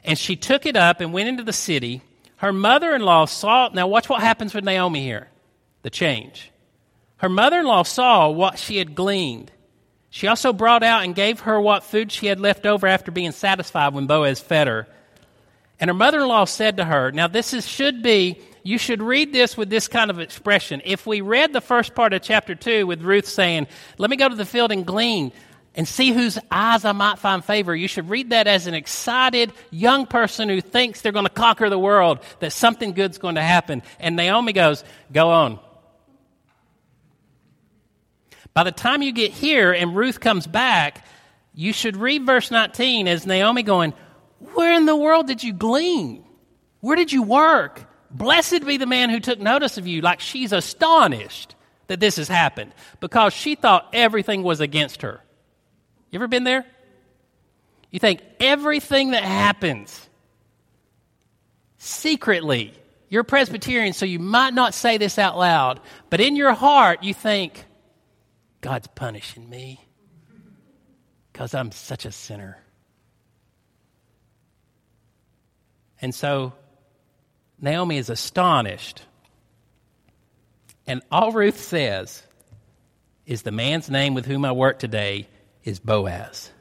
And 0.03 0.19
she 0.19 0.35
took 0.35 0.65
it 0.65 0.75
up 0.75 0.99
and 0.99 1.13
went 1.13 1.29
into 1.29 1.43
the 1.43 1.53
city. 1.53 2.01
Her 2.35 2.51
mother 2.51 2.93
in 2.93 3.01
law 3.01 3.23
saw. 3.23 3.69
Now, 3.73 3.87
watch 3.87 4.09
what 4.09 4.19
happens 4.19 4.53
with 4.53 4.65
Naomi 4.65 5.03
here 5.03 5.29
the 5.83 5.89
change. 5.89 6.51
Her 7.15 7.29
mother 7.29 7.59
in 7.59 7.65
law 7.65 7.83
saw 7.83 8.29
what 8.29 8.59
she 8.59 8.75
had 8.75 8.93
gleaned. 8.93 9.53
She 10.11 10.27
also 10.27 10.51
brought 10.51 10.83
out 10.83 11.03
and 11.03 11.15
gave 11.15 11.39
her 11.41 11.59
what 11.59 11.85
food 11.85 12.11
she 12.11 12.27
had 12.27 12.39
left 12.39 12.65
over 12.65 12.85
after 12.85 13.11
being 13.11 13.31
satisfied 13.31 13.93
when 13.93 14.07
Boaz 14.07 14.41
fed 14.41 14.67
her. 14.67 14.87
And 15.79 15.89
her 15.89 15.95
mother 15.95 16.19
in 16.19 16.27
law 16.27 16.43
said 16.45 16.77
to 16.77 16.85
her, 16.85 17.11
Now, 17.11 17.27
this 17.27 17.53
is, 17.53 17.65
should 17.65 18.03
be 18.03 18.39
you 18.61 18.77
should 18.77 19.01
read 19.01 19.31
this 19.31 19.55
with 19.55 19.69
this 19.69 19.87
kind 19.87 20.11
of 20.11 20.19
expression. 20.19 20.81
If 20.83 21.07
we 21.07 21.21
read 21.21 21.53
the 21.53 21.61
first 21.61 21.95
part 21.95 22.13
of 22.13 22.21
chapter 22.21 22.55
2 22.55 22.85
with 22.85 23.01
Ruth 23.01 23.25
saying, 23.25 23.67
Let 23.97 24.09
me 24.09 24.17
go 24.17 24.27
to 24.27 24.35
the 24.35 24.45
field 24.45 24.73
and 24.73 24.85
glean 24.85 25.31
and 25.75 25.87
see 25.87 26.11
whose 26.11 26.37
eyes 26.51 26.83
I 26.83 26.91
might 26.91 27.17
find 27.17 27.43
favor, 27.43 27.73
you 27.73 27.87
should 27.87 28.09
read 28.09 28.31
that 28.31 28.47
as 28.47 28.67
an 28.67 28.73
excited 28.73 29.53
young 29.71 30.05
person 30.05 30.49
who 30.49 30.59
thinks 30.59 30.99
they're 30.99 31.13
going 31.13 31.25
to 31.25 31.31
conquer 31.31 31.69
the 31.69 31.79
world, 31.79 32.19
that 32.41 32.51
something 32.51 32.91
good's 32.91 33.17
going 33.17 33.35
to 33.35 33.41
happen. 33.41 33.81
And 33.97 34.17
Naomi 34.17 34.51
goes, 34.51 34.83
Go 35.13 35.29
on. 35.29 35.59
By 38.53 38.63
the 38.63 38.71
time 38.71 39.01
you 39.01 39.11
get 39.11 39.31
here 39.31 39.71
and 39.71 39.95
Ruth 39.95 40.19
comes 40.19 40.45
back, 40.47 41.05
you 41.53 41.73
should 41.73 41.97
read 41.97 42.25
verse 42.25 42.51
19 42.51 43.07
as 43.07 43.25
Naomi 43.25 43.63
going, 43.63 43.93
Where 44.53 44.73
in 44.73 44.85
the 44.85 44.95
world 44.95 45.27
did 45.27 45.43
you 45.43 45.53
glean? 45.53 46.23
Where 46.79 46.95
did 46.95 47.11
you 47.11 47.23
work? 47.23 47.87
Blessed 48.09 48.65
be 48.65 48.77
the 48.77 48.85
man 48.85 49.09
who 49.09 49.19
took 49.19 49.39
notice 49.39 49.77
of 49.77 49.87
you, 49.87 50.01
like 50.01 50.19
she's 50.19 50.51
astonished 50.51 51.55
that 51.87 51.99
this 51.99 52.17
has 52.17 52.27
happened 52.27 52.73
because 52.99 53.33
she 53.33 53.55
thought 53.55 53.89
everything 53.93 54.43
was 54.43 54.59
against 54.59 55.03
her. 55.03 55.21
You 56.09 56.17
ever 56.17 56.27
been 56.27 56.43
there? 56.43 56.65
You 57.89 57.99
think 57.99 58.21
everything 58.39 59.11
that 59.11 59.23
happens 59.23 60.09
secretly, 61.77 62.73
you're 63.09 63.23
Presbyterian, 63.23 63.93
so 63.93 64.05
you 64.05 64.19
might 64.19 64.53
not 64.53 64.73
say 64.73 64.97
this 64.97 65.17
out 65.17 65.37
loud, 65.37 65.79
but 66.09 66.21
in 66.21 66.35
your 66.35 66.53
heart, 66.53 67.03
you 67.03 67.13
think, 67.13 67.65
God's 68.61 68.87
punishing 68.87 69.49
me 69.49 69.83
because 71.31 71.53
I'm 71.53 71.71
such 71.71 72.05
a 72.05 72.11
sinner. 72.11 72.57
And 76.01 76.13
so 76.13 76.53
Naomi 77.59 77.97
is 77.97 78.09
astonished. 78.09 79.03
And 80.87 81.01
all 81.11 81.31
Ruth 81.31 81.59
says 81.59 82.23
is 83.25 83.43
the 83.43 83.51
man's 83.51 83.89
name 83.89 84.13
with 84.13 84.25
whom 84.25 84.45
I 84.45 84.51
work 84.51 84.79
today 84.79 85.27
is 85.63 85.79
Boaz. 85.79 86.51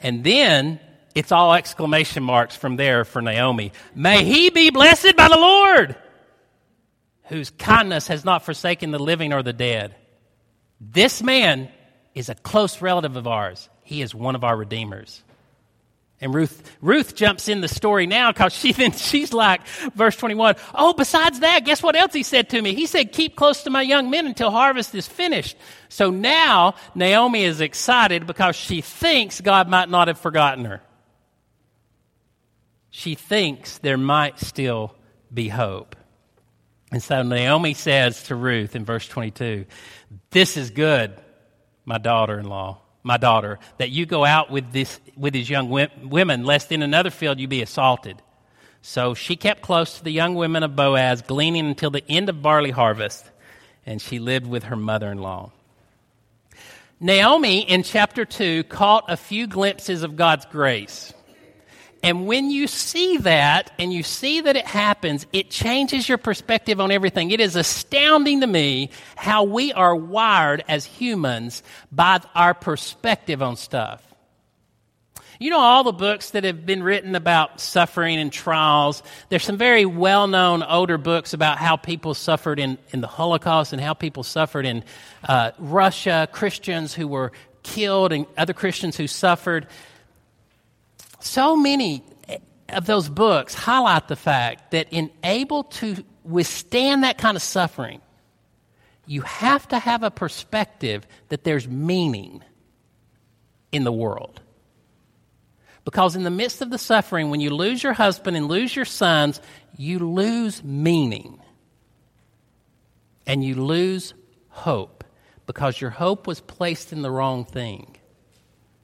And 0.00 0.24
then 0.24 0.80
it's 1.14 1.32
all 1.32 1.54
exclamation 1.54 2.22
marks 2.22 2.56
from 2.56 2.76
there 2.76 3.04
for 3.04 3.22
Naomi. 3.22 3.72
May 3.94 4.24
he 4.24 4.50
be 4.50 4.70
blessed 4.70 5.16
by 5.16 5.28
the 5.28 5.38
Lord, 5.38 5.96
whose 7.24 7.50
kindness 7.50 8.08
has 8.08 8.24
not 8.24 8.44
forsaken 8.44 8.90
the 8.90 8.98
living 8.98 9.32
or 9.32 9.42
the 9.42 9.52
dead. 9.52 9.94
This 10.80 11.22
man 11.22 11.68
is 12.14 12.28
a 12.28 12.34
close 12.34 12.80
relative 12.80 13.16
of 13.16 13.26
ours. 13.26 13.68
He 13.82 14.02
is 14.02 14.14
one 14.14 14.34
of 14.34 14.44
our 14.44 14.56
redeemers. 14.56 15.22
And 16.20 16.34
Ruth, 16.34 16.76
Ruth 16.80 17.14
jumps 17.14 17.48
in 17.48 17.60
the 17.60 17.68
story 17.68 18.06
now 18.06 18.32
because 18.32 18.52
she 18.52 18.72
then 18.72 18.90
she's 18.92 19.32
like, 19.32 19.64
verse 19.94 20.16
21, 20.16 20.56
oh, 20.74 20.92
besides 20.92 21.40
that, 21.40 21.64
guess 21.64 21.80
what 21.82 21.94
else 21.94 22.12
he 22.12 22.24
said 22.24 22.50
to 22.50 22.60
me? 22.60 22.74
He 22.74 22.86
said, 22.86 23.12
keep 23.12 23.36
close 23.36 23.62
to 23.62 23.70
my 23.70 23.82
young 23.82 24.10
men 24.10 24.26
until 24.26 24.50
harvest 24.50 24.94
is 24.96 25.06
finished. 25.06 25.56
So 25.88 26.10
now 26.10 26.74
Naomi 26.96 27.44
is 27.44 27.60
excited 27.60 28.26
because 28.26 28.56
she 28.56 28.80
thinks 28.80 29.40
God 29.40 29.68
might 29.68 29.88
not 29.88 30.08
have 30.08 30.18
forgotten 30.18 30.64
her. 30.64 30.82
She 32.90 33.14
thinks 33.14 33.78
there 33.78 33.96
might 33.96 34.40
still 34.40 34.96
be 35.32 35.48
hope. 35.48 35.94
And 36.90 37.02
so 37.02 37.22
Naomi 37.22 37.74
says 37.74 38.22
to 38.24 38.34
Ruth 38.34 38.74
in 38.74 38.84
verse 38.84 39.06
22, 39.06 39.66
This 40.30 40.56
is 40.56 40.70
good, 40.70 41.14
my 41.84 41.98
daughter 41.98 42.38
in 42.38 42.46
law 42.46 42.80
my 43.08 43.16
daughter, 43.16 43.58
that 43.78 43.90
you 43.90 44.06
go 44.06 44.24
out 44.24 44.50
with, 44.50 44.70
this, 44.70 45.00
with 45.16 45.32
these 45.32 45.48
young 45.48 45.70
women, 45.70 46.44
lest 46.44 46.70
in 46.72 46.82
another 46.82 47.10
field 47.10 47.40
you 47.40 47.48
be 47.48 47.62
assaulted. 47.62 48.20
So 48.82 49.14
she 49.14 49.34
kept 49.34 49.62
close 49.62 49.96
to 49.96 50.04
the 50.04 50.12
young 50.12 50.34
women 50.34 50.62
of 50.62 50.76
Boaz, 50.76 51.22
gleaning 51.22 51.66
until 51.66 51.90
the 51.90 52.04
end 52.08 52.28
of 52.28 52.42
barley 52.42 52.70
harvest, 52.70 53.24
and 53.86 54.00
she 54.00 54.18
lived 54.18 54.46
with 54.46 54.64
her 54.64 54.76
mother 54.76 55.10
in 55.10 55.18
law. 55.18 55.52
Naomi 57.00 57.60
in 57.60 57.82
chapter 57.82 58.24
2 58.24 58.64
caught 58.64 59.04
a 59.08 59.16
few 59.16 59.46
glimpses 59.46 60.02
of 60.02 60.16
God's 60.16 60.44
grace. 60.44 61.14
And 62.02 62.26
when 62.26 62.50
you 62.50 62.68
see 62.68 63.16
that 63.18 63.72
and 63.78 63.92
you 63.92 64.02
see 64.02 64.40
that 64.40 64.56
it 64.56 64.66
happens, 64.66 65.26
it 65.32 65.50
changes 65.50 66.08
your 66.08 66.18
perspective 66.18 66.80
on 66.80 66.92
everything. 66.92 67.30
It 67.32 67.40
is 67.40 67.56
astounding 67.56 68.40
to 68.42 68.46
me 68.46 68.90
how 69.16 69.44
we 69.44 69.72
are 69.72 69.96
wired 69.96 70.62
as 70.68 70.84
humans 70.84 71.62
by 71.90 72.20
our 72.34 72.54
perspective 72.54 73.42
on 73.42 73.56
stuff. 73.56 74.04
You 75.40 75.50
know, 75.50 75.60
all 75.60 75.84
the 75.84 75.92
books 75.92 76.30
that 76.30 76.42
have 76.42 76.66
been 76.66 76.82
written 76.82 77.14
about 77.14 77.60
suffering 77.60 78.18
and 78.18 78.32
trials, 78.32 79.04
there's 79.28 79.44
some 79.44 79.56
very 79.56 79.84
well 79.84 80.26
known 80.26 80.64
older 80.64 80.98
books 80.98 81.32
about 81.32 81.58
how 81.58 81.76
people 81.76 82.14
suffered 82.14 82.58
in, 82.58 82.76
in 82.90 83.00
the 83.00 83.06
Holocaust 83.06 83.72
and 83.72 83.80
how 83.80 83.94
people 83.94 84.24
suffered 84.24 84.66
in 84.66 84.82
uh, 85.28 85.52
Russia, 85.58 86.28
Christians 86.32 86.92
who 86.92 87.06
were 87.06 87.30
killed 87.62 88.12
and 88.12 88.26
other 88.36 88.52
Christians 88.52 88.96
who 88.96 89.06
suffered. 89.06 89.68
So 91.20 91.56
many 91.56 92.04
of 92.68 92.86
those 92.86 93.08
books 93.08 93.54
highlight 93.54 94.08
the 94.08 94.16
fact 94.16 94.72
that 94.72 94.88
in 94.90 95.10
able 95.24 95.64
to 95.64 96.04
withstand 96.24 97.02
that 97.04 97.18
kind 97.18 97.36
of 97.36 97.42
suffering, 97.42 98.00
you 99.06 99.22
have 99.22 99.66
to 99.68 99.78
have 99.78 100.02
a 100.02 100.10
perspective 100.10 101.06
that 101.28 101.44
there's 101.44 101.66
meaning 101.66 102.42
in 103.72 103.84
the 103.84 103.92
world. 103.92 104.40
Because 105.84 106.14
in 106.14 106.22
the 106.22 106.30
midst 106.30 106.60
of 106.60 106.68
the 106.68 106.76
suffering, 106.76 107.30
when 107.30 107.40
you 107.40 107.48
lose 107.48 107.82
your 107.82 107.94
husband 107.94 108.36
and 108.36 108.46
lose 108.46 108.76
your 108.76 108.84
sons, 108.84 109.40
you 109.78 109.98
lose 109.98 110.62
meaning. 110.62 111.40
And 113.26 113.42
you 113.42 113.54
lose 113.54 114.12
hope 114.48 115.04
because 115.46 115.80
your 115.80 115.90
hope 115.90 116.26
was 116.26 116.40
placed 116.40 116.92
in 116.92 117.00
the 117.00 117.10
wrong 117.10 117.46
thing. 117.46 117.96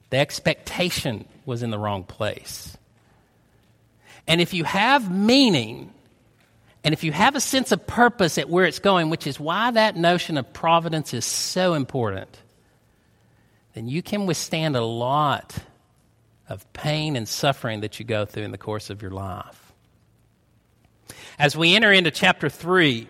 The 0.09 0.17
expectation 0.17 1.27
was 1.45 1.63
in 1.63 1.69
the 1.69 1.79
wrong 1.79 2.03
place. 2.03 2.75
And 4.27 4.41
if 4.41 4.53
you 4.53 4.63
have 4.63 5.11
meaning, 5.11 5.93
and 6.83 6.93
if 6.93 7.03
you 7.03 7.11
have 7.11 7.35
a 7.35 7.41
sense 7.41 7.71
of 7.71 7.85
purpose 7.85 8.37
at 8.37 8.49
where 8.49 8.65
it's 8.65 8.79
going, 8.79 9.09
which 9.09 9.27
is 9.27 9.39
why 9.39 9.71
that 9.71 9.95
notion 9.95 10.37
of 10.37 10.51
providence 10.53 11.13
is 11.13 11.25
so 11.25 11.73
important, 11.73 12.41
then 13.73 13.87
you 13.87 14.01
can 14.01 14.25
withstand 14.25 14.75
a 14.75 14.83
lot 14.83 15.55
of 16.47 16.71
pain 16.73 17.15
and 17.15 17.27
suffering 17.27 17.81
that 17.81 17.99
you 17.99 18.05
go 18.05 18.25
through 18.25 18.43
in 18.43 18.51
the 18.51 18.57
course 18.57 18.89
of 18.89 19.01
your 19.01 19.11
life. 19.11 19.73
As 21.37 21.55
we 21.55 21.75
enter 21.75 21.91
into 21.91 22.11
chapter 22.11 22.49
3 22.49 23.07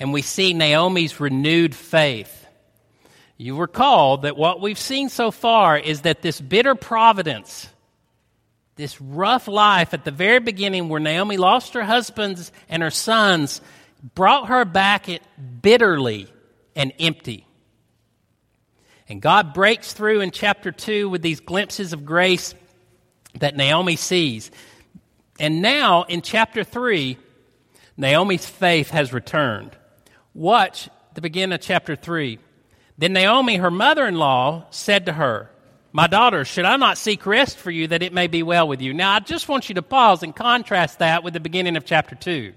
and 0.00 0.12
we 0.12 0.22
see 0.22 0.54
Naomi's 0.54 1.20
renewed 1.20 1.74
faith, 1.74 2.43
you 3.36 3.56
recall 3.56 4.18
that 4.18 4.36
what 4.36 4.60
we've 4.60 4.78
seen 4.78 5.08
so 5.08 5.30
far 5.30 5.76
is 5.76 6.02
that 6.02 6.22
this 6.22 6.40
bitter 6.40 6.74
providence, 6.74 7.68
this 8.76 9.00
rough 9.00 9.48
life 9.48 9.92
at 9.92 10.04
the 10.04 10.10
very 10.10 10.38
beginning 10.38 10.88
where 10.88 11.00
Naomi 11.00 11.36
lost 11.36 11.74
her 11.74 11.82
husbands 11.82 12.52
and 12.68 12.82
her 12.82 12.90
sons, 12.90 13.60
brought 14.14 14.48
her 14.48 14.64
back 14.64 15.08
bitterly 15.60 16.28
and 16.76 16.92
empty. 17.00 17.46
And 19.08 19.20
God 19.20 19.52
breaks 19.52 19.92
through 19.92 20.20
in 20.20 20.30
chapter 20.30 20.70
2 20.72 21.08
with 21.08 21.22
these 21.22 21.40
glimpses 21.40 21.92
of 21.92 22.06
grace 22.06 22.54
that 23.38 23.56
Naomi 23.56 23.96
sees. 23.96 24.50
And 25.40 25.60
now 25.60 26.04
in 26.04 26.22
chapter 26.22 26.64
3, 26.64 27.18
Naomi's 27.96 28.46
faith 28.46 28.90
has 28.90 29.12
returned. 29.12 29.76
Watch 30.32 30.88
the 31.14 31.20
beginning 31.20 31.54
of 31.54 31.60
chapter 31.60 31.96
3. 31.96 32.38
Then 32.96 33.12
Naomi, 33.12 33.56
her 33.56 33.70
mother 33.70 34.06
in 34.06 34.16
law, 34.16 34.66
said 34.70 35.06
to 35.06 35.12
her, 35.12 35.50
My 35.92 36.06
daughter, 36.06 36.44
should 36.44 36.64
I 36.64 36.76
not 36.76 36.98
seek 36.98 37.26
rest 37.26 37.56
for 37.56 37.70
you 37.70 37.88
that 37.88 38.02
it 38.02 38.12
may 38.12 38.26
be 38.26 38.42
well 38.42 38.68
with 38.68 38.80
you? 38.80 38.94
Now, 38.94 39.12
I 39.12 39.20
just 39.20 39.48
want 39.48 39.68
you 39.68 39.74
to 39.76 39.82
pause 39.82 40.22
and 40.22 40.34
contrast 40.34 41.00
that 41.00 41.24
with 41.24 41.34
the 41.34 41.40
beginning 41.40 41.76
of 41.76 41.84
chapter 41.84 42.14
2. 42.14 42.52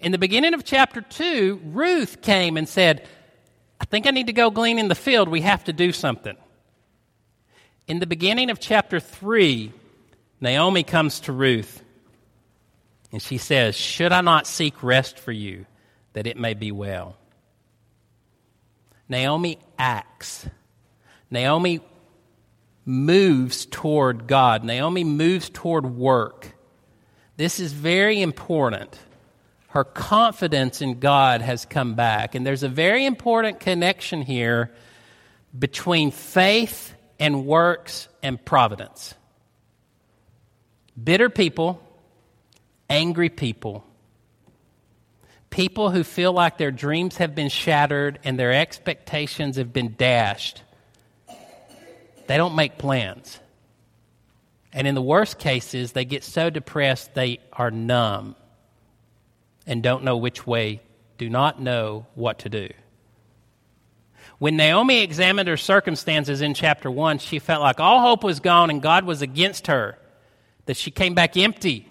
In 0.00 0.12
the 0.12 0.18
beginning 0.18 0.54
of 0.54 0.64
chapter 0.64 1.00
2, 1.00 1.60
Ruth 1.64 2.22
came 2.22 2.56
and 2.56 2.68
said, 2.68 3.08
I 3.80 3.84
think 3.84 4.06
I 4.06 4.10
need 4.10 4.28
to 4.28 4.32
go 4.32 4.50
glean 4.50 4.78
in 4.78 4.88
the 4.88 4.94
field. 4.94 5.28
We 5.28 5.40
have 5.40 5.64
to 5.64 5.72
do 5.72 5.92
something. 5.92 6.36
In 7.88 7.98
the 7.98 8.06
beginning 8.06 8.50
of 8.50 8.60
chapter 8.60 9.00
3, 9.00 9.72
Naomi 10.40 10.84
comes 10.84 11.20
to 11.20 11.32
Ruth 11.32 11.82
and 13.10 13.22
she 13.22 13.38
says, 13.38 13.74
Should 13.74 14.12
I 14.12 14.20
not 14.20 14.46
seek 14.46 14.82
rest 14.82 15.18
for 15.18 15.32
you 15.32 15.66
that 16.12 16.26
it 16.26 16.36
may 16.36 16.54
be 16.54 16.70
well? 16.70 17.16
Naomi 19.08 19.58
acts. 19.78 20.48
Naomi 21.30 21.80
moves 22.84 23.66
toward 23.66 24.26
God. 24.26 24.64
Naomi 24.64 25.04
moves 25.04 25.50
toward 25.50 25.86
work. 25.86 26.54
This 27.36 27.60
is 27.60 27.72
very 27.72 28.20
important 28.20 28.98
her 29.68 29.84
confidence 29.84 30.80
in 30.80 30.98
God 30.98 31.42
has 31.42 31.64
come 31.66 31.94
back. 31.94 32.34
And 32.34 32.46
there's 32.46 32.62
a 32.62 32.68
very 32.68 33.04
important 33.04 33.60
connection 33.60 34.22
here 34.22 34.72
between 35.56 36.10
faith 36.10 36.94
and 37.20 37.46
works 37.46 38.08
and 38.22 38.42
providence. 38.42 39.14
Bitter 41.02 41.28
people, 41.28 41.82
angry 42.88 43.28
people, 43.28 43.84
people 45.50 45.90
who 45.90 46.04
feel 46.04 46.32
like 46.32 46.58
their 46.58 46.70
dreams 46.70 47.16
have 47.16 47.34
been 47.34 47.48
shattered 47.48 48.18
and 48.24 48.38
their 48.38 48.52
expectations 48.52 49.56
have 49.56 49.72
been 49.72 49.94
dashed, 49.96 50.62
they 52.26 52.36
don't 52.36 52.54
make 52.54 52.78
plans. 52.78 53.40
And 54.72 54.86
in 54.86 54.94
the 54.94 55.02
worst 55.02 55.38
cases, 55.38 55.92
they 55.92 56.04
get 56.04 56.22
so 56.22 56.50
depressed 56.50 57.14
they 57.14 57.40
are 57.52 57.70
numb 57.70 58.36
and 59.66 59.82
don't 59.82 60.04
know 60.04 60.16
which 60.16 60.46
way, 60.46 60.80
do 61.16 61.28
not 61.28 61.60
know 61.60 62.06
what 62.14 62.40
to 62.40 62.48
do. 62.48 62.68
When 64.38 64.56
Naomi 64.56 65.02
examined 65.02 65.48
her 65.48 65.56
circumstances 65.56 66.42
in 66.42 66.54
chapter 66.54 66.90
1, 66.90 67.18
she 67.18 67.38
felt 67.38 67.60
like 67.60 67.80
all 67.80 68.00
hope 68.00 68.22
was 68.22 68.40
gone 68.40 68.70
and 68.70 68.80
God 68.80 69.04
was 69.04 69.20
against 69.20 69.66
her, 69.66 69.98
that 70.66 70.76
she 70.76 70.90
came 70.90 71.14
back 71.14 71.36
empty. 71.36 71.87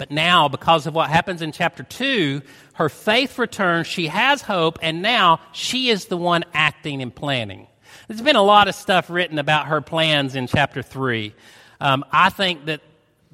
But 0.00 0.10
now, 0.10 0.48
because 0.48 0.86
of 0.86 0.94
what 0.94 1.10
happens 1.10 1.42
in 1.42 1.52
chapter 1.52 1.82
2, 1.82 2.40
her 2.72 2.88
faith 2.88 3.38
returns, 3.38 3.86
she 3.86 4.06
has 4.06 4.40
hope, 4.40 4.78
and 4.80 5.02
now 5.02 5.40
she 5.52 5.90
is 5.90 6.06
the 6.06 6.16
one 6.16 6.46
acting 6.54 7.02
and 7.02 7.14
planning. 7.14 7.66
There's 8.08 8.22
been 8.22 8.34
a 8.34 8.42
lot 8.42 8.66
of 8.66 8.74
stuff 8.74 9.10
written 9.10 9.38
about 9.38 9.66
her 9.66 9.82
plans 9.82 10.36
in 10.36 10.46
chapter 10.46 10.80
3. 10.80 11.34
Um, 11.82 12.02
I 12.10 12.30
think 12.30 12.64
that, 12.64 12.80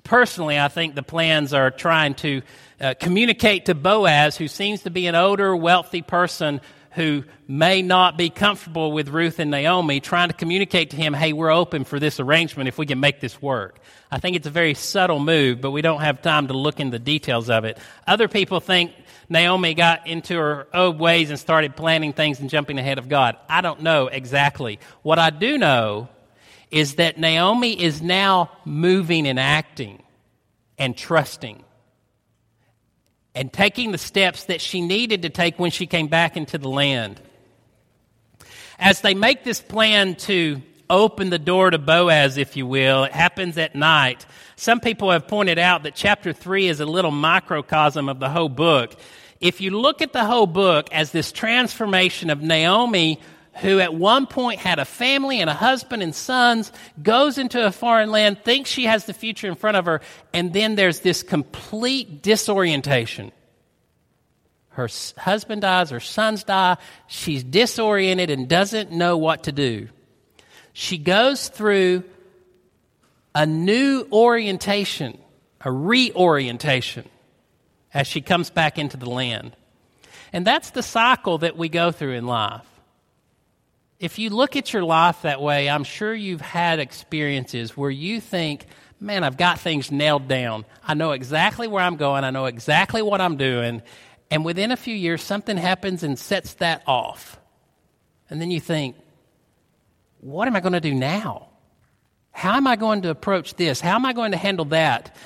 personally, 0.02 0.58
I 0.58 0.66
think 0.66 0.96
the 0.96 1.04
plans 1.04 1.54
are 1.54 1.70
trying 1.70 2.14
to 2.14 2.42
uh, 2.80 2.94
communicate 2.98 3.66
to 3.66 3.76
Boaz, 3.76 4.36
who 4.36 4.48
seems 4.48 4.82
to 4.82 4.90
be 4.90 5.06
an 5.06 5.14
older, 5.14 5.54
wealthy 5.54 6.02
person 6.02 6.60
who 6.96 7.24
may 7.46 7.82
not 7.82 8.16
be 8.16 8.30
comfortable 8.30 8.90
with 8.90 9.10
Ruth 9.10 9.38
and 9.38 9.50
Naomi, 9.50 10.00
trying 10.00 10.28
to 10.28 10.34
communicate 10.34 10.90
to 10.90 10.96
him, 10.96 11.12
hey, 11.12 11.34
we're 11.34 11.52
open 11.52 11.84
for 11.84 12.00
this 12.00 12.18
arrangement 12.18 12.68
if 12.68 12.78
we 12.78 12.86
can 12.86 12.98
make 12.98 13.20
this 13.20 13.40
work. 13.40 13.78
I 14.10 14.18
think 14.18 14.34
it's 14.34 14.46
a 14.46 14.50
very 14.50 14.72
subtle 14.72 15.20
move, 15.20 15.60
but 15.60 15.72
we 15.72 15.82
don't 15.82 16.00
have 16.00 16.22
time 16.22 16.48
to 16.48 16.54
look 16.54 16.80
in 16.80 16.88
the 16.88 16.98
details 16.98 17.50
of 17.50 17.66
it. 17.66 17.76
Other 18.06 18.28
people 18.28 18.60
think 18.60 18.92
Naomi 19.28 19.74
got 19.74 20.06
into 20.06 20.36
her 20.36 20.68
old 20.72 20.98
ways 20.98 21.28
and 21.28 21.38
started 21.38 21.76
planning 21.76 22.14
things 22.14 22.40
and 22.40 22.48
jumping 22.48 22.78
ahead 22.78 22.98
of 22.98 23.10
God. 23.10 23.36
I 23.46 23.60
don't 23.60 23.82
know 23.82 24.06
exactly. 24.06 24.80
What 25.02 25.18
I 25.18 25.28
do 25.28 25.58
know 25.58 26.08
is 26.70 26.94
that 26.94 27.18
Naomi 27.18 27.78
is 27.78 28.00
now 28.00 28.50
moving 28.64 29.26
and 29.26 29.38
acting 29.38 30.02
and 30.78 30.96
trusting 30.96 31.62
and 33.36 33.52
taking 33.52 33.92
the 33.92 33.98
steps 33.98 34.44
that 34.44 34.62
she 34.62 34.80
needed 34.80 35.22
to 35.22 35.28
take 35.28 35.58
when 35.58 35.70
she 35.70 35.86
came 35.86 36.08
back 36.08 36.36
into 36.36 36.56
the 36.56 36.70
land. 36.70 37.20
As 38.78 39.02
they 39.02 39.14
make 39.14 39.44
this 39.44 39.60
plan 39.60 40.14
to 40.16 40.62
open 40.88 41.28
the 41.28 41.38
door 41.38 41.70
to 41.70 41.78
Boaz, 41.78 42.38
if 42.38 42.56
you 42.56 42.66
will, 42.66 43.04
it 43.04 43.12
happens 43.12 43.58
at 43.58 43.74
night. 43.74 44.24
Some 44.56 44.80
people 44.80 45.10
have 45.10 45.28
pointed 45.28 45.58
out 45.58 45.82
that 45.82 45.94
chapter 45.94 46.32
3 46.32 46.66
is 46.66 46.80
a 46.80 46.86
little 46.86 47.10
microcosm 47.10 48.08
of 48.08 48.20
the 48.20 48.30
whole 48.30 48.48
book. 48.48 48.96
If 49.38 49.60
you 49.60 49.70
look 49.70 50.00
at 50.00 50.14
the 50.14 50.24
whole 50.24 50.46
book 50.46 50.88
as 50.90 51.12
this 51.12 51.30
transformation 51.30 52.30
of 52.30 52.40
Naomi 52.40 53.20
who 53.58 53.80
at 53.80 53.94
one 53.94 54.26
point 54.26 54.60
had 54.60 54.78
a 54.78 54.84
family 54.84 55.40
and 55.40 55.48
a 55.48 55.54
husband 55.54 56.02
and 56.02 56.14
sons, 56.14 56.72
goes 57.02 57.38
into 57.38 57.64
a 57.64 57.72
foreign 57.72 58.10
land, 58.10 58.38
thinks 58.44 58.68
she 58.68 58.84
has 58.84 59.06
the 59.06 59.14
future 59.14 59.48
in 59.48 59.54
front 59.54 59.76
of 59.76 59.86
her, 59.86 60.00
and 60.34 60.52
then 60.52 60.74
there's 60.74 61.00
this 61.00 61.22
complete 61.22 62.22
disorientation. 62.22 63.32
Her 64.70 64.88
husband 65.16 65.62
dies, 65.62 65.88
her 65.88 66.00
sons 66.00 66.44
die, 66.44 66.76
she's 67.06 67.42
disoriented 67.42 68.28
and 68.28 68.46
doesn't 68.46 68.92
know 68.92 69.16
what 69.16 69.44
to 69.44 69.52
do. 69.52 69.88
She 70.74 70.98
goes 70.98 71.48
through 71.48 72.04
a 73.34 73.46
new 73.46 74.06
orientation, 74.12 75.18
a 75.62 75.72
reorientation, 75.72 77.08
as 77.94 78.06
she 78.06 78.20
comes 78.20 78.50
back 78.50 78.76
into 78.76 78.98
the 78.98 79.08
land. 79.08 79.56
And 80.30 80.46
that's 80.46 80.70
the 80.70 80.82
cycle 80.82 81.38
that 81.38 81.56
we 81.56 81.70
go 81.70 81.90
through 81.90 82.12
in 82.12 82.26
life 82.26 82.66
if 83.98 84.18
you 84.18 84.30
look 84.30 84.56
at 84.56 84.72
your 84.72 84.84
life 84.84 85.22
that 85.22 85.40
way, 85.40 85.70
I'm 85.70 85.84
sure 85.84 86.14
you've 86.14 86.40
had 86.40 86.78
experiences 86.78 87.76
where 87.76 87.90
you 87.90 88.20
think, 88.20 88.66
man, 89.00 89.24
I've 89.24 89.36
got 89.36 89.58
things 89.58 89.90
nailed 89.90 90.28
down. 90.28 90.64
I 90.86 90.94
know 90.94 91.12
exactly 91.12 91.66
where 91.66 91.82
I'm 91.82 91.96
going, 91.96 92.24
I 92.24 92.30
know 92.30 92.46
exactly 92.46 93.02
what 93.02 93.20
I'm 93.20 93.36
doing. 93.36 93.82
And 94.30 94.44
within 94.44 94.72
a 94.72 94.76
few 94.76 94.94
years, 94.94 95.22
something 95.22 95.56
happens 95.56 96.02
and 96.02 96.18
sets 96.18 96.54
that 96.54 96.82
off. 96.86 97.38
And 98.28 98.40
then 98.40 98.50
you 98.50 98.60
think, 98.60 98.96
what 100.20 100.48
am 100.48 100.56
I 100.56 100.60
going 100.60 100.72
to 100.72 100.80
do 100.80 100.94
now? 100.94 101.48
How 102.32 102.56
am 102.56 102.66
I 102.66 102.76
going 102.76 103.02
to 103.02 103.10
approach 103.10 103.54
this? 103.54 103.80
How 103.80 103.94
am 103.94 104.04
I 104.04 104.12
going 104.12 104.32
to 104.32 104.36
handle 104.36 104.64
that? 104.66 105.16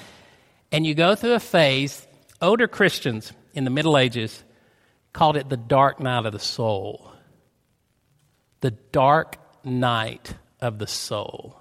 And 0.70 0.87
you 0.87 0.94
go 0.94 1.14
through 1.14 1.33
a 1.33 1.40
phase, 1.40 2.06
older 2.40 2.68
Christians 2.68 3.33
in 3.54 3.64
the 3.64 3.70
Middle 3.70 3.98
Ages 3.98 4.44
called 5.12 5.37
it 5.37 5.48
the 5.48 5.56
dark 5.56 5.98
night 5.98 6.26
of 6.26 6.33
the 6.33 6.38
soul 6.38 7.11
the 8.60 8.70
dark 8.70 9.36
night 9.64 10.34
of 10.60 10.78
the 10.78 10.86
soul. 10.86 11.56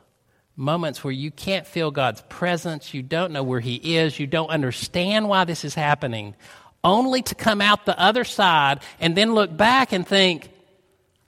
Moments 0.55 1.03
where 1.03 1.13
you 1.13 1.31
can't 1.31 1.65
feel 1.65 1.89
God's 1.91 2.21
presence, 2.27 2.93
you 2.93 3.01
don't 3.01 3.31
know 3.31 3.43
where 3.43 3.61
He 3.61 3.97
is, 3.97 4.19
you 4.19 4.27
don't 4.27 4.49
understand 4.49 5.29
why 5.29 5.45
this 5.45 5.63
is 5.63 5.73
happening, 5.73 6.35
only 6.83 7.21
to 7.21 7.35
come 7.35 7.61
out 7.61 7.85
the 7.85 7.99
other 7.99 8.23
side 8.23 8.81
and 8.99 9.15
then 9.15 9.33
look 9.33 9.55
back 9.55 9.93
and 9.93 10.05
think, 10.05 10.51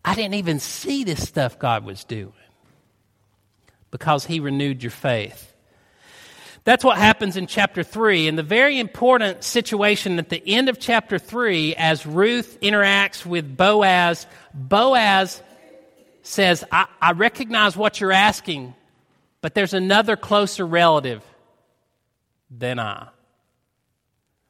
I 0.03 0.15
didn't 0.15 0.35
even 0.35 0.59
see 0.59 1.03
this 1.03 1.25
stuff 1.25 1.59
God 1.59 1.85
was 1.85 2.03
doing 2.03 2.33
because 3.89 4.25
He 4.25 4.39
renewed 4.39 4.83
your 4.83 4.91
faith. 4.91 5.47
That's 6.63 6.83
what 6.83 6.97
happens 6.97 7.37
in 7.37 7.47
chapter 7.47 7.83
3. 7.83 8.27
And 8.27 8.37
the 8.37 8.43
very 8.43 8.79
important 8.79 9.43
situation 9.43 10.19
at 10.19 10.29
the 10.29 10.43
end 10.45 10.69
of 10.69 10.79
chapter 10.79 11.17
3, 11.17 11.75
as 11.75 12.05
Ruth 12.05 12.59
interacts 12.61 13.25
with 13.25 13.57
Boaz, 13.57 14.27
Boaz 14.53 15.41
says, 16.23 16.63
I, 16.71 16.87
I 17.01 17.11
recognize 17.13 17.75
what 17.75 17.99
you're 17.99 18.11
asking, 18.11 18.73
but 19.41 19.55
there's 19.55 19.73
another 19.73 20.15
closer 20.15 20.65
relative 20.65 21.23
than 22.49 22.79
I. 22.79 23.07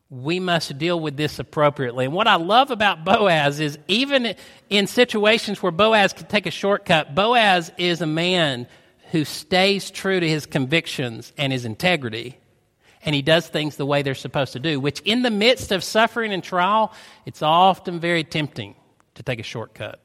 We 0.09 0.41
must 0.41 0.77
deal 0.77 0.99
with 0.99 1.15
this 1.15 1.39
appropriately. 1.39 2.03
And 2.03 2.13
what 2.13 2.27
I 2.27 2.35
love 2.35 2.69
about 2.71 3.05
Boaz 3.05 3.61
is 3.61 3.79
even 3.87 4.35
in 4.69 4.87
situations 4.87 5.63
where 5.63 5.71
Boaz 5.71 6.11
can 6.11 6.27
take 6.27 6.45
a 6.45 6.51
shortcut, 6.51 7.15
Boaz 7.15 7.71
is 7.77 8.01
a 8.01 8.07
man 8.07 8.67
who 9.11 9.23
stays 9.23 9.89
true 9.89 10.19
to 10.19 10.27
his 10.27 10.45
convictions 10.45 11.31
and 11.37 11.53
his 11.53 11.63
integrity. 11.63 12.37
and 13.03 13.15
he 13.15 13.21
does 13.21 13.47
things 13.47 13.75
the 13.77 13.85
way 13.85 14.01
they're 14.01 14.13
supposed 14.15 14.53
to 14.53 14.59
do, 14.59 14.79
which 14.79 14.99
in 15.01 15.21
the 15.21 15.31
midst 15.31 15.71
of 15.71 15.83
suffering 15.83 16.33
and 16.33 16.43
trial, 16.43 16.93
it's 17.25 17.41
often 17.41 17.99
very 17.99 18.23
tempting 18.23 18.75
to 19.15 19.23
take 19.23 19.39
a 19.39 19.43
shortcut. 19.43 19.99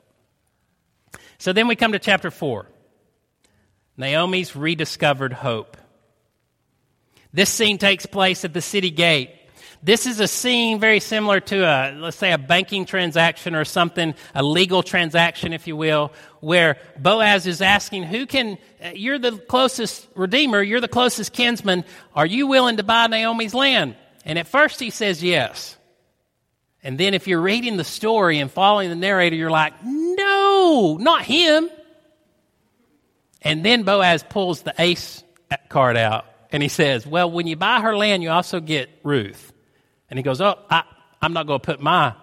So 1.39 1.53
then 1.53 1.69
we 1.69 1.77
come 1.77 1.93
to 1.93 1.99
chapter 1.99 2.31
4 2.31 2.67
Naomi's 3.97 4.55
rediscovered 4.55 5.33
hope. 5.33 5.77
This 7.33 7.51
scene 7.51 7.79
takes 7.79 8.07
place 8.07 8.45
at 8.45 8.53
the 8.53 8.61
city 8.61 8.91
gate. 8.91 9.31
This 9.83 10.07
is 10.07 10.21
a 10.21 10.29
scene 10.29 10.81
very 10.81 11.01
similar 11.01 11.39
to 11.41 11.63
a, 11.63 11.93
let's 11.93 12.17
say, 12.17 12.33
a 12.33 12.39
banking 12.39 12.87
transaction 12.87 13.55
or 13.55 13.65
something, 13.65 14.15
a 14.35 14.43
legal 14.43 14.83
transaction, 14.83 15.53
if 15.53 15.67
you 15.67 15.77
will, 15.77 16.13
where 16.41 16.79
Boaz 16.99 17.47
is 17.47 17.61
asking, 17.61 18.05
who 18.05 18.27
can, 18.27 18.59
uh, 18.83 18.91
you're 18.95 19.19
the 19.19 19.33
closest 19.33 20.09
redeemer, 20.15 20.63
you're 20.63 20.81
the 20.81 20.89
closest 20.89 21.33
kinsman, 21.33 21.85
are 22.15 22.27
you 22.27 22.47
willing 22.47 22.79
to 22.79 22.83
buy 22.83 23.07
Naomi's 23.07 23.55
land? 23.55 23.97
And 24.25 24.39
at 24.39 24.47
first 24.47 24.81
he 24.81 24.91
says 24.91 25.23
yes. 25.23 25.77
And 26.83 26.99
then 26.99 27.15
if 27.15 27.27
you're 27.27 27.41
reading 27.41 27.77
the 27.77 27.85
story 27.85 28.39
and 28.39 28.51
following 28.51 28.89
the 28.89 28.97
narrator, 28.97 29.37
you're 29.37 29.51
like, 29.51 29.75
no, 29.85 30.46
not 31.01 31.23
him. 31.23 31.71
And 33.43 33.65
then 33.65 33.85
Boaz 33.85 34.25
pulls 34.29 34.63
the 34.63 34.75
ace 34.79 35.23
card 35.69 35.97
out 35.97 36.27
and 36.51 36.63
he 36.63 36.69
says, 36.69 37.07
Well, 37.07 37.31
when 37.31 37.47
you 37.47 37.57
buy 37.57 37.81
her 37.81 37.97
land, 37.97 38.23
you 38.23 38.31
also 38.31 38.61
get 38.61 38.89
Ruth. 39.03 39.53
And 40.11 40.19
he 40.19 40.23
goes, 40.23 40.41
Oh, 40.41 40.59
I, 40.71 40.83
I'm 41.21 41.33
not 41.33 41.47
going 41.47 41.61
to 41.61 41.65
put 41.65 41.81
my 41.81 42.15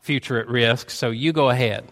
future 0.00 0.38
at 0.38 0.48
risk, 0.48 0.90
so 0.90 1.10
you 1.10 1.32
go 1.32 1.48
ahead. 1.48 1.90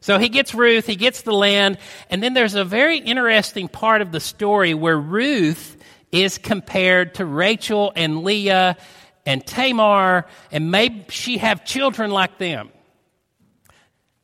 So 0.00 0.18
he 0.18 0.28
gets 0.28 0.54
Ruth, 0.54 0.86
he 0.86 0.96
gets 0.96 1.22
the 1.22 1.32
land, 1.32 1.78
and 2.10 2.22
then 2.22 2.34
there's 2.34 2.56
a 2.56 2.64
very 2.64 2.98
interesting 2.98 3.68
part 3.68 4.02
of 4.02 4.10
the 4.10 4.18
story 4.18 4.74
where 4.74 4.98
Ruth 4.98 5.76
is 6.10 6.38
compared 6.38 7.14
to 7.14 7.24
Rachel 7.24 7.92
and 7.94 8.24
Leah 8.24 8.76
and 9.24 9.46
Tamar, 9.46 10.26
and 10.50 10.70
may 10.70 11.06
she 11.08 11.38
have 11.38 11.64
children 11.64 12.10
like 12.10 12.38
them. 12.38 12.70